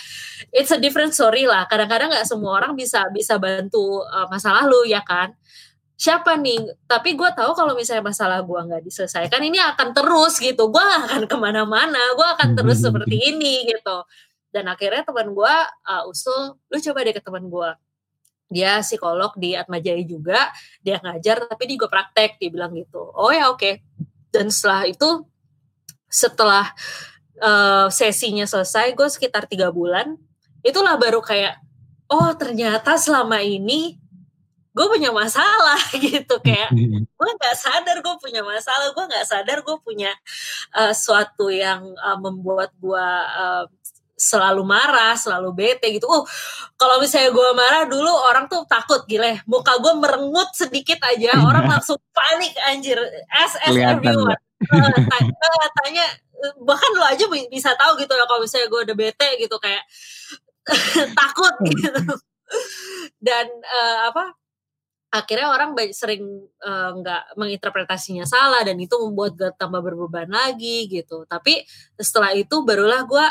[0.49, 1.69] it's a different story lah.
[1.69, 5.37] Kadang-kadang nggak semua orang bisa bisa bantu uh, masalah lu ya kan
[6.03, 6.75] siapa nih?
[6.83, 10.67] Tapi gue tahu kalau misalnya masalah gue nggak diselesaikan ini akan terus gitu.
[10.67, 12.01] Gue akan ke mana-mana.
[12.19, 14.03] Gue akan terus seperti ini gitu.
[14.51, 15.55] Dan akhirnya teman gue
[15.87, 17.71] uh, usul lu coba deh ke teman gue
[18.53, 20.51] dia psikolog di Atmajaya juga.
[20.83, 22.99] Dia ngajar tapi dia juga praktek dia bilang gitu.
[23.15, 23.79] Oh ya oke.
[24.29, 25.23] Dan setelah itu
[26.11, 26.67] setelah
[27.41, 30.13] uh, sesinya selesai gue sekitar tiga bulan
[30.61, 31.57] itulah baru kayak
[32.13, 34.02] oh ternyata selama ini
[34.73, 39.77] gue punya masalah gitu kayak gue nggak sadar gue punya masalah gue nggak sadar gue
[39.85, 40.11] punya
[40.73, 43.07] uh, suatu yang uh, membuat gue
[43.37, 43.65] uh,
[44.13, 46.07] selalu marah, selalu bete gitu.
[46.07, 46.23] Oh,
[46.79, 49.43] kalau misalnya gue marah dulu orang tuh takut gile.
[49.49, 52.95] Muka gue merengut sedikit aja, orang langsung panik anjir.
[53.27, 54.37] As everyone.
[54.63, 56.05] Uh, tanya, uh, tanya
[56.63, 59.83] bahkan lo aja bisa tahu gitu ya kalau misalnya gue udah bete gitu kayak
[61.19, 62.15] takut gitu.
[63.19, 64.42] Dan uh, apa?
[65.13, 66.49] Akhirnya orang sering
[66.97, 71.29] nggak uh, menginterpretasinya salah dan itu membuat gue tambah berbeban lagi gitu.
[71.29, 71.61] Tapi
[72.01, 73.25] setelah itu barulah gue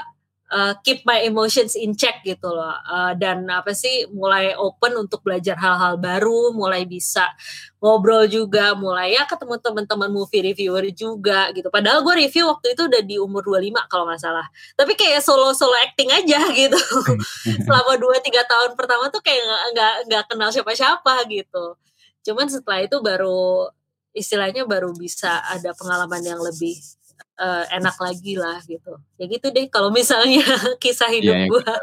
[0.52, 2.76] uh, keep my emotions in check gitu loh.
[2.84, 7.24] Uh, dan apa sih mulai open untuk belajar hal-hal baru, mulai bisa
[7.80, 11.72] ngobrol juga, mulai ya ketemu teman-teman movie reviewer juga gitu.
[11.72, 14.46] Padahal gue review waktu itu udah di umur 25 kalau nggak salah.
[14.76, 16.78] Tapi kayak solo-solo acting aja gitu.
[17.64, 19.42] Selama 2 3 tahun pertama tuh kayak
[19.74, 21.80] nggak nggak kenal siapa-siapa gitu.
[22.22, 23.72] Cuman setelah itu baru
[24.12, 26.76] istilahnya baru bisa ada pengalaman yang lebih
[27.42, 28.94] uh, enak lagi lah gitu.
[29.18, 30.46] Ya gitu deh kalau misalnya
[30.82, 31.58] kisah hidup Iya, ya, gue.
[31.58, 31.74] gitu.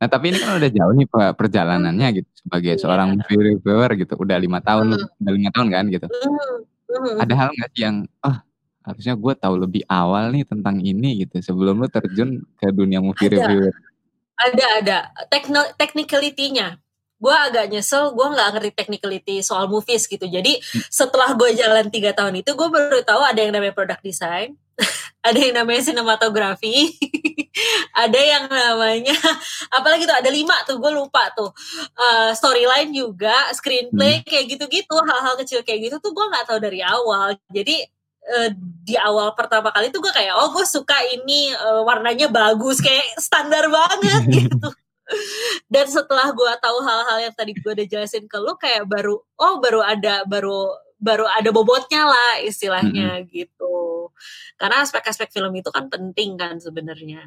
[0.00, 2.80] Nah tapi ini kan udah jauh nih Pak perjalanannya gitu sebagai Iya.
[2.80, 4.12] seorang movie reviewer gitu.
[4.16, 5.20] Udah lima tahun, Hmm.
[5.20, 6.06] udah lima tahun kan gitu.
[6.08, 7.16] Mhm.
[7.20, 8.36] Ada hal nggak sih yang, oh
[8.80, 13.28] harusnya gue tahu lebih awal nih tentang ini gitu sebelum lu terjun ke dunia movie
[13.28, 13.36] Ada.
[13.44, 13.74] reviewer.
[14.40, 14.96] Ada ada
[15.76, 16.80] technicality-nya.
[17.20, 20.24] Gue agak nyesel, gue nggak ngerti technicality soal movies gitu.
[20.24, 20.56] Jadi
[20.88, 24.56] setelah gue jalan tiga tahun itu, gue baru tahu ada yang namanya product design,
[25.28, 26.96] ada yang namanya sinematografi,
[28.04, 29.16] ada yang namanya
[29.74, 31.52] apalagi tuh ada lima tuh gue lupa tuh.
[31.94, 36.80] Eh, storyline juga, screenplay kayak gitu-gitu, hal-hal kecil kayak gitu tuh gue nggak tahu dari
[36.80, 37.36] awal.
[37.52, 37.84] Jadi
[38.30, 38.50] eh,
[38.84, 43.16] di awal pertama kali tuh gue kayak oh gue suka ini eh, warnanya bagus kayak
[43.20, 44.68] standar banget gitu.
[45.66, 49.54] Dan setelah gue tahu hal-hal yang tadi gue udah jelasin ke lu kayak baru oh
[49.58, 50.70] baru ada baru
[51.00, 53.99] baru ada bobotnya lah istilahnya gitu
[54.54, 57.22] karena aspek-aspek film itu kan penting kan sebenarnya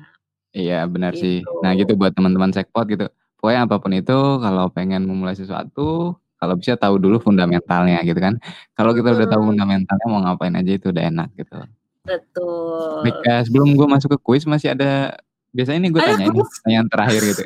[0.52, 1.42] Iya benar sih.
[1.42, 1.62] Gitu.
[1.66, 3.10] Nah gitu buat teman-teman sekpot gitu.
[3.42, 8.38] Pokoknya apa pun itu kalau pengen memulai sesuatu, kalau bisa tahu dulu fundamentalnya gitu kan.
[8.74, 9.50] Kalau kita udah tahu Hmm.
[9.50, 11.58] fundamentalnya mau ngapain aja itu udah enak gitu.
[12.04, 13.18] betul Baik,
[13.48, 15.16] sebelum gue masuk ke kuis masih ada
[15.50, 16.50] biasanya ini gue Ada tanyain kuis?
[16.54, 17.44] pertanyaan terakhir gitu.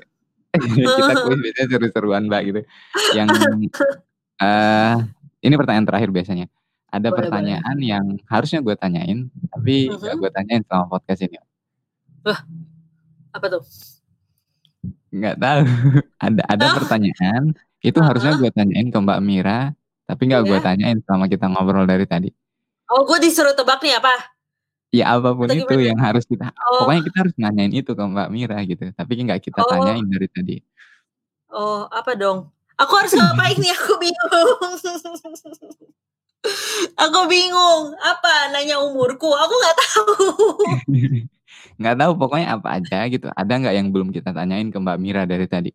[1.00, 2.60] kita kuis biasanya seru-seruan mbak gitu.
[3.16, 3.28] Yang
[4.44, 4.96] eh
[5.40, 6.46] ini pertanyaan terakhir biasanya.
[6.88, 10.20] Ada Boleh, pertanyaan yang harusnya gue tanyain, tapi gak Mhm.
[10.20, 11.38] gue tanyain selama podcast ini.
[13.30, 13.64] apa tuh
[15.10, 15.60] Nggak tahu.
[16.26, 16.74] ada ada Ah.
[16.76, 17.44] pertanyaan
[17.80, 19.72] itu harusnya gue tanyain ke Mbak Mira,
[20.04, 20.66] tapi nggak gue Iya.
[20.66, 22.30] tanyain selama kita ngobrol dari tadi.
[22.88, 24.12] oh gue disuruh tebak nih apa
[24.90, 28.30] Ya apa pun itu yang harus kita, oh pokoknya kita harus nanyain itu ke Mbak
[28.30, 28.88] Mira gitu.
[28.90, 29.68] Tapi nggak kita Oh.
[29.68, 30.56] tanyain dari tadi.
[31.50, 34.72] oh apa dong aku harus ngapain nih aku bingung
[36.96, 39.28] aku bingung apa nanya umurku?
[39.30, 40.16] Aku nggak tahu.
[41.78, 43.30] Nggak tahu pokoknya apa aja gitu.
[43.30, 45.70] Ada nggak yang belum kita tanyain ke Mbak Mira dari tadi?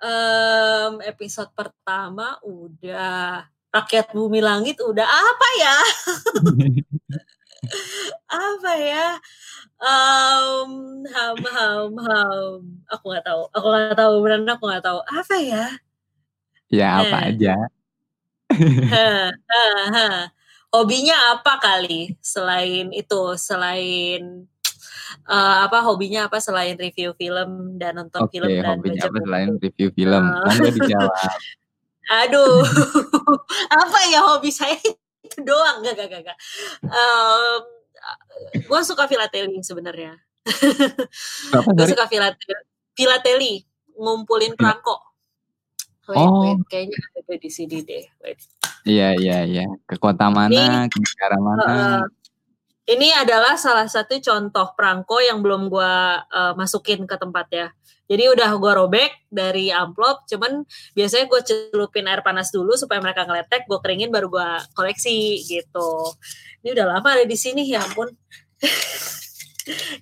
[0.00, 3.44] Em, episode pertama udah.
[3.68, 5.76] Rakyat bumi langit udah apa ya?
[8.28, 9.06] Apa ya?
[9.80, 10.70] Em,
[11.08, 12.60] ham ham ham.
[12.88, 13.42] Aku nggak tahu.
[13.52, 15.00] Aku nggak tahu beneran aku nggak tahu.
[15.04, 15.64] Apa ya?
[16.68, 17.28] Ya apa Eh.
[17.36, 17.54] aja.
[18.94, 20.06] Ha, ha, ha.
[20.74, 24.46] hobinya apa kali selain itu selain
[25.30, 29.48] eh, apa hobinya apa selain review film dan nonton Oke, film dan hobinya apa selain
[29.58, 30.24] review film?
[30.24, 30.42] Eh.
[30.42, 31.12] Kan gue dijawab.
[32.24, 32.60] Aduh,
[33.80, 36.22] apa ya hobi saya itu doang, gak gak gak.
[36.28, 36.38] gak.
[38.60, 40.12] gue suka filateli sebenarnya.
[41.64, 42.54] Gue suka filateli,
[42.92, 43.54] filateli
[43.96, 45.13] ngumpulin perangko.
[46.04, 46.42] Wait, Oh.
[46.44, 48.04] wait, kayaknya ada di sini deh.
[48.20, 48.38] Wait.
[48.84, 49.64] Iya iya iya.
[49.88, 51.64] Ke kota mana, ke negara mana?
[51.64, 52.00] Heeh.
[52.84, 57.72] ini adalah salah satu contoh perangko yang belum gua eh, masukin ke tempatnya.
[58.04, 63.24] Jadi udah gua robek dari amplop, cuman biasanya gue celupin air panas dulu supaya mereka
[63.24, 66.12] ngeletek, gue keringin baru gua koleksi gitu.
[66.60, 68.12] Ini udah lama ada di sini ya ampun.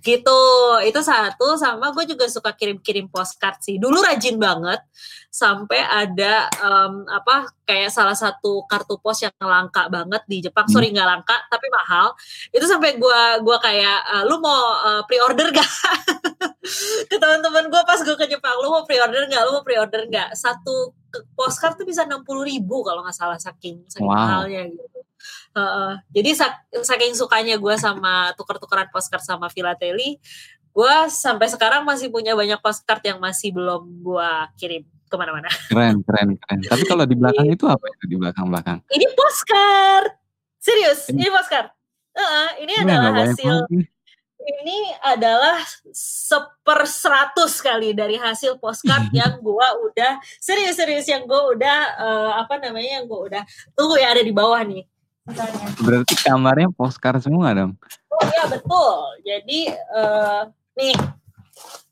[0.03, 0.41] gitu.
[0.83, 3.79] Itu satu sama gue juga suka kirim-kirim postcard sih.
[3.79, 4.83] Dulu rajin banget
[5.33, 10.69] sampai ada em, apa kayak salah satu kartu pos yang langka banget di Jepang.
[10.69, 10.75] Hmm.
[10.75, 12.13] sorry nggak langka tapi mahal.
[12.53, 15.71] Itu sampai gua gua kayak eh, lu mau eh, pre-order gak
[17.11, 19.43] ke teman-teman gue pas gue ke Jepang lu mau pre-order nggak?
[19.47, 20.35] Lu mau pre-order nggak?
[20.39, 20.95] Satu
[21.37, 24.17] postcard tuh bisa enam puluh ribu kalau nggak salah saking saking Wow.
[24.47, 24.99] mahalnya gitu
[25.53, 25.93] Heeh.
[26.11, 30.17] jadi sak- saking sukanya gue sama tuker-tukeran postcard sama filateli
[30.69, 36.01] gue sampai sekarang masih punya banyak postcard yang masih belum gue kirim ke mana-mana Keren
[36.01, 36.59] keren keren.
[36.65, 38.79] Tapi kalau di belakang itu apa itu di belakang belakang?
[38.89, 40.17] ini postcard
[40.57, 41.69] serius Ini- ini postcard
[42.13, 43.55] Heeh, ini Ini adalah hasil
[44.43, 45.59] ini adalah
[45.95, 52.31] seper seratus kali dari hasil postcard yang gua udah serius serius yang gua udah eh,
[52.37, 53.43] apa namanya yang gua udah
[53.73, 54.83] tunggu ya ada di bawah nih
[55.23, 55.67] Misalnya.
[55.79, 57.79] Berarti kamarnya postcard semua dong.
[58.13, 58.95] oh iya betul
[59.25, 60.43] jadi eh,
[60.79, 60.95] nih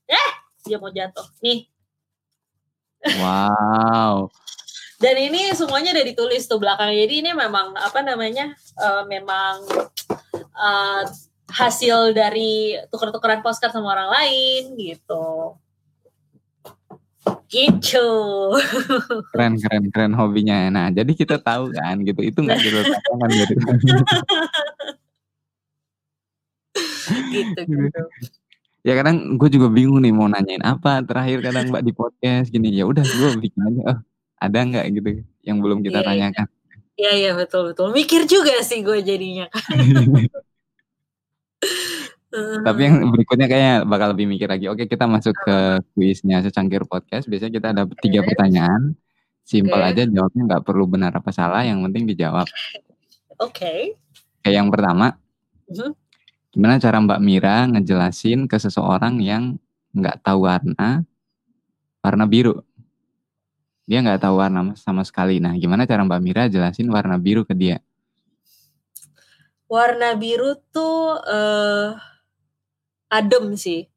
[0.06, 0.30] eh
[0.66, 1.66] dia mau jatuh nih
[3.00, 4.28] Wow.
[5.00, 9.64] dan ini semuanya udah ditulis tuh belakangnya jadi ini memang apa namanya eh, memang
[10.36, 11.02] eh,
[11.50, 15.56] hasil dari tuker-tukeran postcard sama orang lain gitu
[17.50, 18.08] gitu
[19.34, 20.70] Keren keren keren hobinya.
[20.72, 22.20] Nah, jadi kita tahu kan gitu.
[22.24, 23.54] Itu nggak diletakkan kan gitu.
[27.30, 28.00] gitu gitu
[28.80, 32.72] ya kadang gue juga bingung nih mau nanyain apa terakhir kadang mbak di podcast gini
[32.72, 33.98] ya udah gue bikin aja oh
[34.40, 35.10] ada nggak gitu
[35.44, 36.08] yang belum kita Iya, iya.
[36.08, 36.46] tanyakan
[37.00, 37.96] Iya iya betul betul.
[37.96, 39.48] Mikir juga sih gue jadinya.
[42.62, 44.70] tapi yang berikutnya kayaknya bakal lebih mikir lagi.
[44.70, 47.26] Oke kita masuk ke kuisnya secangkir podcast.
[47.26, 48.94] Biasanya kita ada tiga pertanyaan.
[49.42, 49.90] Simpel Oke.
[49.90, 51.66] aja jawabnya nggak perlu benar apa salah.
[51.66, 52.46] Yang penting dijawab.
[53.42, 53.98] Oke.
[54.40, 55.18] kayak yang pertama.
[55.66, 55.92] Mhm.
[56.50, 59.54] gimana cara mbak Mira ngejelasin ke seseorang yang
[59.94, 61.06] nggak tahu warna
[62.02, 62.62] warna biru?
[63.86, 65.38] Dia nggak tahu warna sama sekali.
[65.42, 67.78] Nah gimana cara mbak Mira jelasin warna biru ke dia?
[69.70, 71.90] Warna biru tuh eh
[73.10, 73.90] adem sih.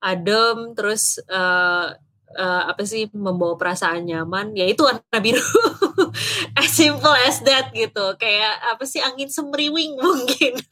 [0.00, 1.88] Adem terus eh
[2.34, 5.40] eh, apa sih membawa perasaan nyaman ya itu warna biru
[6.60, 10.54] as simple as that gitu kayak apa sih angin semriwing mungkin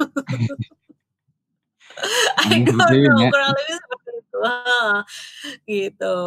[2.42, 2.88] I don't know
[3.20, 3.28] ya.
[3.30, 4.40] kurang lebih seperti itu
[5.68, 6.18] gitu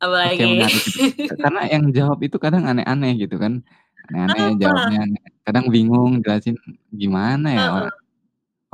[0.00, 1.34] apalagi menarik itu.
[1.40, 3.64] Karena yang jawab itu kadang aneh-aneh gitu kan.
[4.12, 5.02] Aneh-aneh jawabnya.
[5.40, 6.56] Kadang bingung jelasin
[6.92, 7.76] gimana ya Heeh.
[7.80, 7.96] orang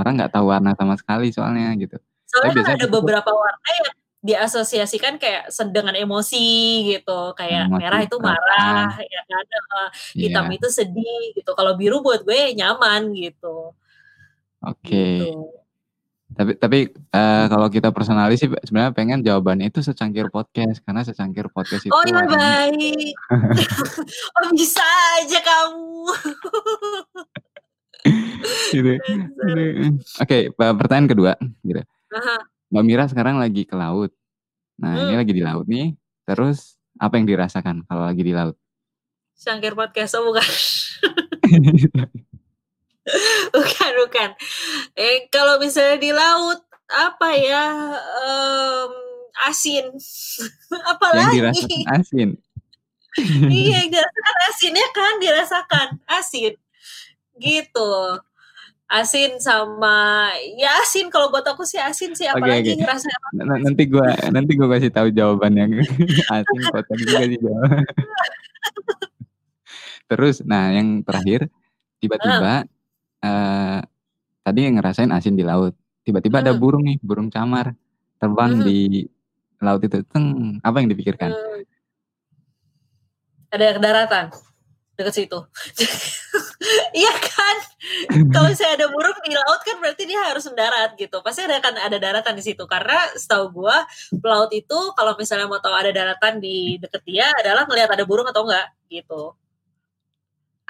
[0.00, 1.96] orang nggak tahu warna sama sekali soalnya gitu.
[2.28, 3.90] soalnya kan biasanya ada beberapa warna yang
[4.22, 6.46] diasosiasikan kayak dengan emosi
[6.94, 9.88] gitu kayak Emosi, merah itu marah ya kan Eh,
[10.28, 10.56] hitam Iya.
[10.60, 13.72] itu sedih gitu kalau biru buat gue nyaman gitu
[14.62, 15.26] Oke.
[15.26, 15.48] gitu.
[16.32, 21.48] Tapi tapi eh, kalau kita personalis sih sebenarnya pengen jawabannya itu secangkir podcast karena secangkir
[21.52, 23.12] podcast itu oh ya baik
[24.40, 24.84] oh bisa
[25.20, 26.08] aja kamu
[28.68, 28.92] gitu.
[29.42, 29.96] Aduh.
[30.18, 31.32] Oke, pe- pertanyaan kedua
[31.62, 31.82] gitu.
[32.12, 32.36] Aha.
[32.68, 34.10] Mbak Mira sekarang lagi ke laut.
[34.76, 35.20] Nah, ini Hmm.
[35.20, 35.92] lagi di laut nih.
[36.24, 38.56] Terus apa yang dirasakan kalau lagi di laut?
[39.32, 40.44] Sangkir podcast oh bukan
[43.52, 44.28] bukan bukan
[44.94, 47.64] eh kalau misalnya di laut apa ya
[48.22, 48.90] em,
[49.42, 49.90] asin
[50.70, 52.28] yang apalagi dirasakan asin.
[53.50, 56.52] iya yang dirasakan asinnya kan dirasakan asin
[57.38, 57.92] gitu
[58.92, 60.28] asin sama
[60.60, 62.84] ya asin kalau buat aku sih asin sih apalagi oke.
[62.84, 65.80] rasanya N- n- nanti gua nanti gua kasih tahu jawabannya
[66.36, 67.72] asin gua kasih jawab.
[70.12, 71.48] Terus nah yang terakhir
[71.98, 72.68] tiba-tiba
[73.24, 73.80] eh
[74.44, 75.72] tadi yang ngerasain asin di laut.
[76.04, 76.60] Tiba-tiba ada Hmm.
[76.60, 77.72] burung nih, burung camar
[78.18, 78.64] terbang Hmm.
[78.66, 79.06] di
[79.62, 80.02] laut itu.
[80.04, 81.30] Teng, apa yang dipikirkan?
[81.32, 81.62] Hmm.
[83.52, 84.24] ada daratan
[85.02, 85.38] dekat situ.
[86.92, 87.56] Iya kan?
[88.30, 91.18] Kalau saya ada burung di laut kan berarti dia harus mendarat gitu.
[91.24, 92.62] Pasti ada kan ada daratan di situ.
[92.70, 93.82] Karena setahu gua
[94.14, 98.28] pelaut itu kalau misalnya mau tahu ada daratan di deket dia adalah ngelihat ada burung
[98.30, 99.34] atau enggak gitu.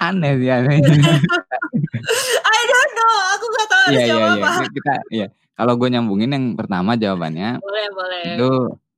[0.01, 0.81] Aneh sih aneh.
[2.57, 4.33] I don't know aku nggak tahu harus Iya iya jawab iya.
[4.41, 4.51] apa.
[4.73, 5.27] Kita iya.
[5.53, 8.23] Kalau gue nyambungin yang pertama jawabannya boleh boleh.
[8.33, 8.51] itu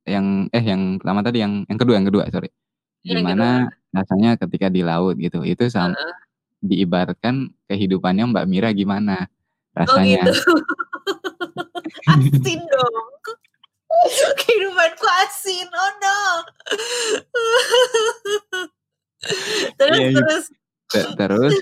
[0.08, 2.48] yang eh yang pertama tadi yang yang kedua yang kedua sorry
[3.06, 5.46] gimana rasanya ketika di laut gitu.
[5.46, 6.14] Itu sama Heeh.
[6.66, 10.26] diibaratkan kehidupannya Mbak Mira gimana Oh rasanya.
[10.26, 10.34] gitu.
[12.10, 13.06] Asin dong.
[14.38, 16.18] Kehidupanku asin, oh no.
[19.80, 20.18] Terus Iya, gitu.
[20.20, 20.44] terus?
[20.86, 21.54] Te terus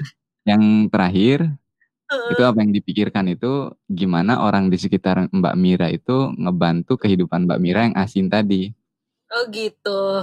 [0.45, 1.49] yang terakhir,
[2.35, 7.61] itu apa yang dipikirkan itu gimana orang di sekitar Mbak Mira itu ngebantu kehidupan Mbak
[7.63, 8.75] Mira yang asin tadi.
[9.33, 10.21] Oh gitu.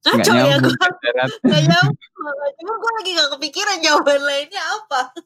[0.00, 0.56] Ngaco ya
[1.04, 1.30] darat.
[1.44, 1.96] Nggak nyambung,
[2.56, 5.00] cuma gua lagi nggak kepikiran jawaban lainnya apa.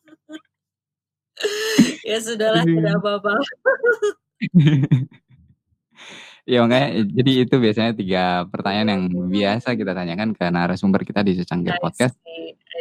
[2.06, 3.02] Ya sudahlah, tidak Aduh.
[3.02, 3.32] apa-apa.
[6.44, 9.02] Ya makanya jadi itu biasanya 3 pertanyaan yang
[9.32, 12.20] biasa kita tanyakan ke narasumber kita di Secangkir I Podcast.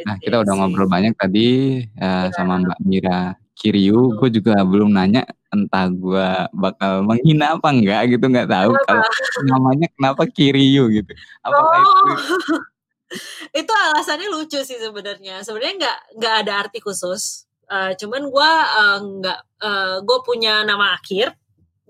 [0.04, 2.64] Nah, kita udah ngobrol banyak tadi, eee, sama Iya.
[2.68, 3.20] Mbak Mira
[3.64, 4.12] Kiriu.
[4.12, 4.18] Mhm.
[4.20, 5.24] Gue juga belum nanya,
[5.56, 9.04] entah gua bakal menghina apa enggak gitu, nggak tahu kalau
[9.48, 11.12] namanya kenapa Kiriu gitu.
[11.48, 12.04] Apakah itu Oh.
[13.62, 15.42] Itu alasannya lucu sih sebenarnya.
[15.46, 20.96] Sebenarnya nggak nggak ada arti khusus, eee, cuman gua, eee, nggak eee, gua punya nama
[21.00, 21.34] akhir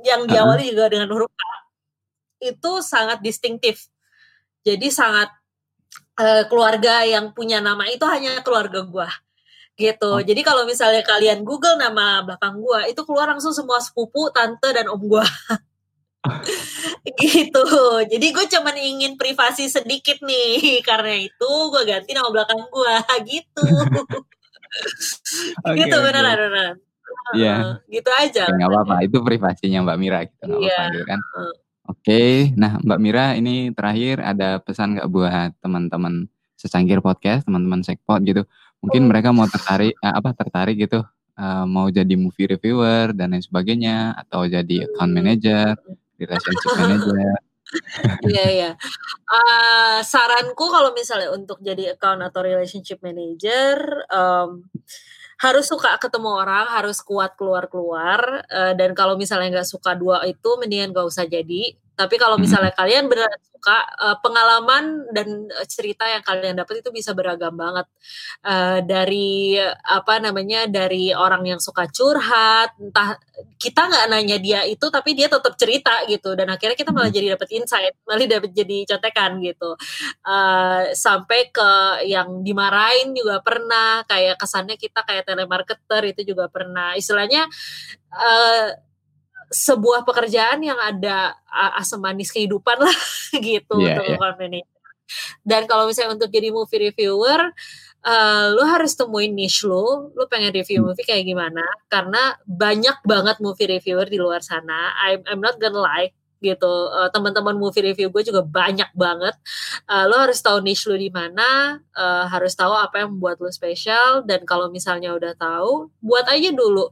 [0.05, 1.41] yang diawali juga dengan huruf K.
[2.55, 3.87] Itu sangat distinktif.
[4.67, 5.29] Jadi sangat,
[6.21, 9.09] eee, keluarga yang punya nama itu hanya keluarga gua,
[9.73, 10.21] gitu.
[10.21, 10.47] Jadi Oke.
[10.47, 15.01] kalau misalnya kalian Google nama belakang gua, itu keluar langsung semua sepupu, tante, dan om
[15.01, 15.25] gua.
[17.03, 17.67] Gitu.
[18.07, 23.67] Jadi gue cuman ingin privasi sedikit nih, karena itu gua ganti nama belakang gua, gitu.
[25.67, 26.75] Oke Gitu, beneran beneran.
[27.35, 27.55] Iya.
[27.91, 31.19] Gitu aja Ya nggak apa-apa, itu privasinya Mbak Mira gitu, nggak Iya, apa-apa gitu kan.
[31.83, 32.23] Oke,
[32.55, 38.47] nah Mbak Mira ini terakhir ada pesan nggak buat teman-teman Secangkir Podcast, teman-teman Sekpot gitu.
[38.83, 40.99] Mungkin mereka mau tertarik eee, apa, tertarik gitu,
[41.39, 45.73] eee, mau jadi movie reviewer dan lain sebagainya, atau jadi account Mmm, manager,
[46.19, 47.33] relationship manager.
[48.27, 48.71] Iya iya.
[49.29, 53.77] Eee, saranku kalau misalnya untuk jadi account atau relationship manager,
[54.11, 54.69] mmm,
[55.43, 60.49] harus suka ketemu orang, harus kuat keluar-keluar, eee, dan kalau misalnya nggak suka 2 itu
[60.61, 61.75] mendingan nggak usah jadi.
[61.93, 62.43] Tapi kalau Mhm.
[62.45, 67.53] misalnya kalian beneran suka, eee, pengalaman dan, eee, cerita yang kalian dapat itu bisa beragam
[67.55, 67.85] banget.
[68.45, 69.55] Eee, dari
[69.87, 73.15] apa namanya, dari orang yang suka curhat, entah
[73.61, 77.17] kita nggak nanya dia itu, tapi dia tetap cerita gitu, dan akhirnya kita malah Mhm.
[77.17, 79.69] jadi dapat insight, malah dapat jadi contekan gitu.
[80.27, 81.69] Eee, sampai ke
[82.09, 86.95] yang dimarahin juga pernah, kayak kesannya kita kayak telemarketer itu juga pernah.
[86.99, 87.47] Istilahnya,
[88.13, 88.67] eee,
[89.53, 91.37] sebuah pekerjaan yang ada
[91.77, 92.97] asam manis kehidupan lah
[93.37, 94.17] gitu Iya untuk iya.
[94.17, 94.71] account manager.
[95.45, 97.41] Dan kalau misalnya untuk jadi movie reviewer,
[98.03, 100.87] eee, lu harus temuin niche lu, lu pengen review Mmm.
[100.89, 104.95] movie kayak gimana, karena banyak banget movie reviewer di luar sana.
[105.05, 106.09] I'm I'm not gonna lie
[106.43, 109.35] gitu, eee, teman-teman movie review gue juga banyak banget.
[109.89, 113.49] Eee, lu harus tahu niche lu di mana, eee, harus tahu apa yang membuat lu
[113.51, 116.91] spesial, dan kalau misalnya udah tahu, buat aja dulu.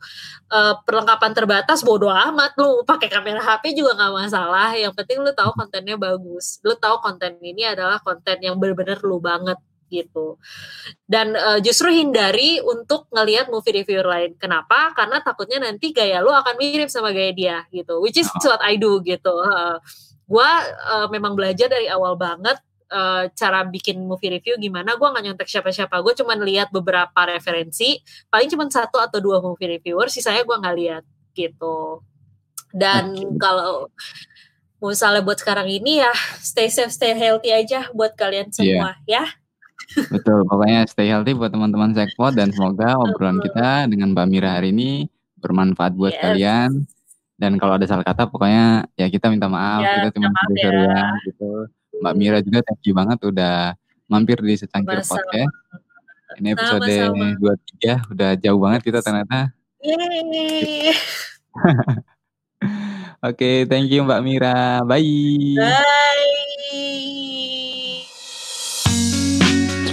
[0.52, 5.32] Eee, perlengkapan terbatas bodo amat, lu pakai kamera HP juga nggak masalah, yang penting lu
[5.36, 6.60] tahu kontennya bagus.
[6.68, 9.58] Lu tahu konten ini adalah konten yang bener-bener lu banget,
[9.92, 10.40] gitu.
[11.06, 14.32] Dan, eee, justru hindari untuk ngelihat movie reviewer lain.
[14.40, 14.96] Kenapa?
[14.96, 18.48] Karena takutnya nanti gaya lu akan mirip sama gaya dia gitu, which is Heeh.
[18.48, 19.76] what I do gitu, heeh.
[20.30, 22.58] Gua, eee, memang belajar dari awal banget,
[22.92, 28.00] eee, cara bikin movie review gimana, gua nggak nyontek siapa-siapa, gue cuman lihat beberapa referensi,
[28.32, 31.04] paling cuman 1 atau 2 movie reviewer, sisanya gua nggak lihat,
[31.36, 32.04] gitu.
[32.76, 33.40] Dan Oke.
[33.42, 33.90] kalau
[34.84, 36.12] misalnya buat sekarang ini ya
[36.42, 38.56] stay safe, stay healthy aja buat kalian Iya.
[38.56, 39.26] semua ya.
[40.08, 44.72] Betul, pokoknya stay healthy buat teman-teman Sekpot dan semoga obrolan kita dengan Mbak Mira hari
[44.72, 45.06] ini
[45.38, 46.22] bermanfaat buat Yes.
[46.22, 46.72] kalian.
[47.36, 51.10] Dan kalau ada salah kata pokoknya ya kita minta maaf, Ya, kita cuma maaf ya.
[51.26, 51.66] gitu.
[52.00, 53.74] Mbak Mira juga thank you banget udah
[54.06, 55.26] mampir di Secangkir Sama-sama.
[55.26, 55.54] Podcast.
[56.32, 57.26] Ini episode Sama-sama.
[57.36, 59.52] 23, udah jauh banget kita ternyata.
[59.82, 60.94] Yeay.
[63.22, 64.82] Oke, thank you Mbak Mira.
[64.82, 65.58] Bye.
[65.58, 66.30] Bye.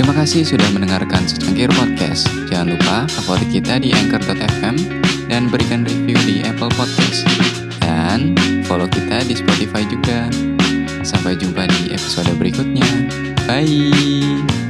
[0.08, 2.32] Terima kasih sudah mendengarkan Secangkir Podcast.
[2.48, 7.28] Jangan lupa favorit kita di Anchor.fm dan berikan review di Apple Podcast.
[7.84, 8.32] Dan
[8.64, 10.32] follow kita di Spotify juga.
[11.04, 12.88] Sampai jumpa di episode berikutnya.
[13.44, 14.67] Bye.